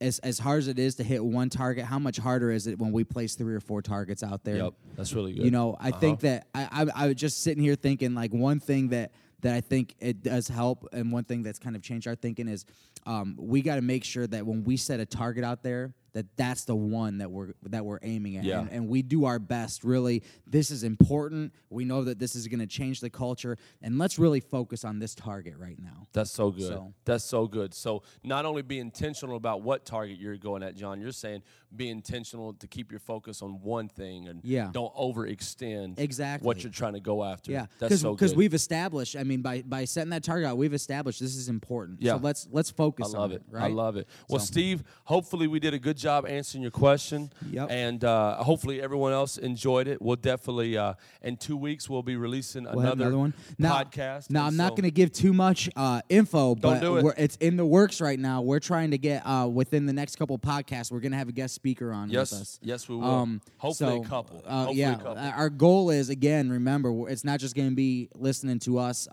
as 0.00 0.18
as 0.20 0.38
hard 0.38 0.58
as 0.60 0.68
it 0.68 0.78
is 0.78 0.94
to 0.96 1.02
hit 1.02 1.24
one 1.24 1.48
target, 1.50 1.84
how 1.86 1.98
much 1.98 2.18
harder 2.18 2.50
is 2.52 2.66
it 2.66 2.78
when 2.78 2.92
we 2.92 3.02
place 3.02 3.34
three 3.34 3.54
or 3.54 3.60
four 3.60 3.82
targets 3.82 4.22
out 4.22 4.44
there? 4.44 4.56
Yep, 4.58 4.74
that's 4.94 5.14
really 5.14 5.32
good. 5.32 5.42
You 5.44 5.50
know, 5.50 5.74
I 5.80 5.90
think 5.90 6.22
Uh-huh. 6.22 6.38
that 6.54 6.70
I, 6.72 6.84
I 6.84 7.04
I 7.04 7.06
was 7.08 7.16
just 7.16 7.42
sitting 7.42 7.62
here 7.62 7.74
thinking 7.74 8.14
like 8.14 8.32
one 8.32 8.60
thing 8.60 8.88
that 8.90 9.10
that 9.42 9.54
I 9.54 9.60
think 9.60 9.94
it 10.00 10.22
does 10.22 10.48
help, 10.48 10.88
and 10.92 11.12
one 11.12 11.24
thing 11.24 11.42
that's 11.42 11.58
kind 11.58 11.76
of 11.76 11.82
changed 11.82 12.06
our 12.06 12.14
thinking 12.14 12.48
is 12.48 12.64
um, 13.06 13.36
we 13.38 13.62
got 13.62 13.76
to 13.76 13.82
make 13.82 14.04
sure 14.04 14.26
that 14.26 14.44
when 14.44 14.64
we 14.64 14.76
set 14.76 15.00
a 15.00 15.06
target 15.06 15.44
out 15.44 15.62
there, 15.62 15.94
that 16.16 16.24
that's 16.36 16.64
the 16.64 16.74
one 16.74 17.18
that 17.18 17.30
we're 17.30 17.52
that 17.64 17.84
we're 17.84 17.98
aiming 18.02 18.38
at 18.38 18.44
Yeah. 18.44 18.60
and, 18.60 18.70
and 18.70 18.88
we 18.88 19.02
do 19.02 19.26
our 19.26 19.38
best 19.38 19.84
really 19.84 20.22
this 20.46 20.70
is 20.70 20.82
important 20.82 21.52
we 21.68 21.84
know 21.84 22.04
that 22.04 22.18
this 22.18 22.34
is 22.34 22.48
going 22.48 22.60
to 22.60 22.66
change 22.66 23.00
the 23.00 23.10
culture 23.10 23.58
and 23.82 23.98
let's 23.98 24.18
really 24.18 24.40
focus 24.40 24.82
on 24.84 24.98
this 24.98 25.14
target 25.14 25.54
right 25.58 25.78
now 25.78 26.06
That's 26.14 26.30
so 26.30 26.50
good. 26.50 26.68
So- 26.68 26.94
That's 27.04 27.24
so 27.24 27.46
good. 27.46 27.74
So 27.74 28.02
not 28.24 28.46
only 28.46 28.62
be 28.62 28.78
intentional 28.78 29.36
about 29.36 29.60
what 29.62 29.84
target 29.84 30.18
you're 30.18 30.38
going 30.38 30.62
at, 30.62 30.74
John. 30.74 31.00
You're 31.00 31.12
saying 31.12 31.42
be 31.74 31.90
intentional 31.90 32.54
to 32.54 32.66
keep 32.66 32.90
your 32.90 33.00
focus 33.00 33.42
on 33.42 33.60
one 33.60 33.88
thing 33.88 34.28
and 34.28 34.40
Yeah. 34.42 34.70
don't 34.72 34.94
overextend 34.94 35.98
Exactly. 35.98 36.46
what 36.46 36.62
you're 36.62 36.72
trying 36.72 36.94
to 36.94 37.00
go 37.00 37.22
after. 37.24 37.52
yeah 37.52 37.66
that's 37.78 38.00
so 38.00 38.10
good. 38.12 38.16
because 38.18 38.34
we've 38.34 38.54
established 38.54 39.16
i 39.16 39.22
mean 39.24 39.42
by 39.42 39.62
by 39.62 39.84
setting 39.84 40.10
that 40.10 40.22
target 40.22 40.48
out 40.48 40.56
we've 40.56 40.72
established 40.74 41.20
this 41.20 41.36
is 41.36 41.48
important 41.50 42.00
Yeah. 42.00 42.12
so 42.12 42.18
let's 42.22 42.48
let's 42.50 42.70
focus 42.70 43.12
I 43.14 43.18
love 43.18 43.30
on 43.32 43.36
it. 43.36 43.42
right 43.50 43.64
I 43.64 43.68
love 43.68 43.96
it. 43.96 44.06
Well, 44.30 44.38
So- 44.38 44.46
Steve, 44.46 44.82
hopefully 45.04 45.46
we 45.48 45.58
did 45.60 45.74
a 45.74 45.78
good 45.78 45.96
job 45.98 46.05
answering 46.06 46.62
your 46.62 46.70
question. 46.70 47.32
Yep. 47.50 47.68
And 47.70 48.04
uh, 48.04 48.42
hopefully 48.42 48.80
everyone 48.80 49.12
else 49.12 49.36
enjoyed 49.38 49.88
it. 49.88 50.00
We'll 50.00 50.16
definitely 50.16 50.76
uh, 50.76 50.94
in 51.22 51.36
two 51.36 51.56
weeks 51.56 51.88
we'll 51.90 52.02
be 52.02 52.16
releasing 52.16 52.64
We'll 52.64 52.80
have 52.80 53.00
another, 53.00 53.18
one 53.18 53.34
now, 53.58 53.82
podcast. 53.82 54.30
Now, 54.30 54.46
I'm 54.46 54.56
not 54.56 54.70
going 54.70 54.84
to 54.84 54.90
give 54.90 55.12
too 55.12 55.32
much 55.32 55.68
uh, 55.76 56.02
info, 56.08 56.54
but 56.54 56.82
it. 56.82 56.90
We're, 56.90 57.14
it's 57.16 57.36
in 57.36 57.56
the 57.56 57.66
works 57.66 58.00
right 58.00 58.18
now. 58.18 58.42
We're 58.42 58.60
trying 58.60 58.92
to 58.92 58.98
get 58.98 59.22
uh, 59.26 59.48
within 59.52 59.86
the 59.86 59.92
next 59.92 60.16
couple 60.16 60.38
podcasts. 60.38 60.90
We're 60.90 61.00
going 61.00 61.12
to 61.12 61.18
have 61.18 61.28
a 61.28 61.32
guest 61.32 61.54
speaker 61.54 61.92
on 61.92 62.10
Yes, 62.10 62.32
with 62.32 62.40
us. 62.42 62.58
yes, 62.62 62.88
we 62.88 62.96
will. 62.96 63.04
Um, 63.04 63.40
Hopefully 63.58 63.98
a 63.98 64.04
couple. 64.04 64.42
Uh, 64.46 64.50
Hopefully 64.58 64.78
yeah, 64.78 64.94
a 64.94 64.96
couple. 64.96 65.18
uh, 65.18 65.30
our 65.30 65.50
goal 65.50 65.90
is 65.90 66.08
again. 66.08 66.50
Remember, 66.50 67.08
it's 67.08 67.24
not 67.24 67.40
just 67.40 67.54
going 67.54 67.68
to 67.70 67.74
be 67.74 68.08
listening 68.14 68.58
to 68.60 68.78
us. 68.78 69.08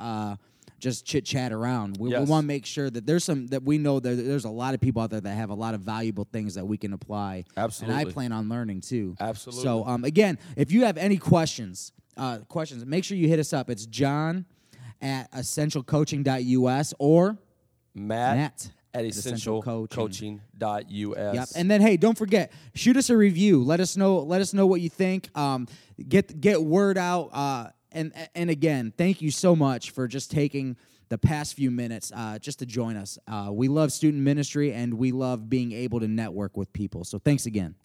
Just 0.83 1.05
chit 1.05 1.23
chat 1.23 1.53
around. 1.53 1.95
We, 1.97 2.09
Yes. 2.11 2.27
want 2.27 2.43
to 2.43 2.47
make 2.47 2.65
sure 2.65 2.89
that 2.89 3.05
there's 3.05 3.23
some 3.23 3.47
that 3.47 3.63
we 3.63 3.77
know 3.77 4.01
that 4.01 4.15
there's 4.15 4.43
a 4.43 4.49
lot 4.49 4.73
of 4.73 4.81
people 4.81 5.01
out 5.01 5.11
there 5.11 5.21
that 5.21 5.33
have 5.37 5.49
a 5.49 5.53
lot 5.55 5.75
of 5.75 5.79
valuable 5.79 6.27
things 6.29 6.55
that 6.55 6.67
we 6.67 6.77
can 6.77 6.91
apply. 6.91 7.45
And 7.55 7.93
I 7.93 8.03
plan 8.03 8.33
on 8.33 8.49
learning 8.49 8.81
too. 8.81 9.15
Absolutely. 9.17 9.63
So 9.63 9.85
um, 9.85 10.03
again, 10.03 10.37
if 10.57 10.73
you 10.73 10.83
have 10.83 10.97
any 10.97 11.15
questions, 11.15 11.93
uh, 12.17 12.39
questions, 12.49 12.85
make 12.85 13.05
sure 13.05 13.15
you 13.15 13.29
hit 13.29 13.39
us 13.39 13.53
up. 13.53 13.69
It's 13.69 13.85
John 13.85 14.45
at 15.01 15.31
essentialcoaching.us 15.31 16.93
or 16.99 17.37
Matt, 17.95 18.35
Matt 18.37 18.69
at 18.93 18.99
at 18.99 19.05
Essential 19.05 19.63
essentialcoaching.us. 19.63 21.35
Yep. 21.35 21.47
And 21.55 21.71
then 21.71 21.79
hey, 21.79 21.95
don't 21.95 22.17
forget, 22.17 22.51
shoot 22.75 22.97
us 22.97 23.09
a 23.09 23.15
review. 23.15 23.63
Let 23.63 23.79
us 23.79 23.95
know. 23.95 24.19
Let 24.19 24.41
us 24.41 24.53
know 24.53 24.67
what 24.67 24.81
you 24.81 24.89
think. 24.89 25.29
Um, 25.37 25.67
get 26.09 26.41
get 26.41 26.61
word 26.61 26.97
out. 26.97 27.29
Uh, 27.31 27.69
and 27.93 28.13
and 28.35 28.49
again, 28.49 28.93
thank 28.97 29.21
you 29.21 29.31
so 29.31 29.55
much 29.55 29.91
for 29.91 30.07
just 30.07 30.31
taking 30.31 30.75
the 31.09 31.17
past 31.17 31.53
few 31.53 31.69
minutes 31.69 32.11
uh, 32.15 32.39
just 32.39 32.59
to 32.59 32.65
join 32.65 32.95
us. 32.95 33.19
Uh, 33.27 33.49
we 33.51 33.67
love 33.67 33.91
student 33.91 34.23
ministry 34.23 34.73
and 34.73 34.93
we 34.93 35.11
love 35.11 35.49
being 35.49 35.71
able 35.71 35.99
to 35.99 36.07
network 36.07 36.57
with 36.57 36.71
people. 36.73 37.03
So 37.03 37.19
thanks 37.19 37.45
again. 37.45 37.75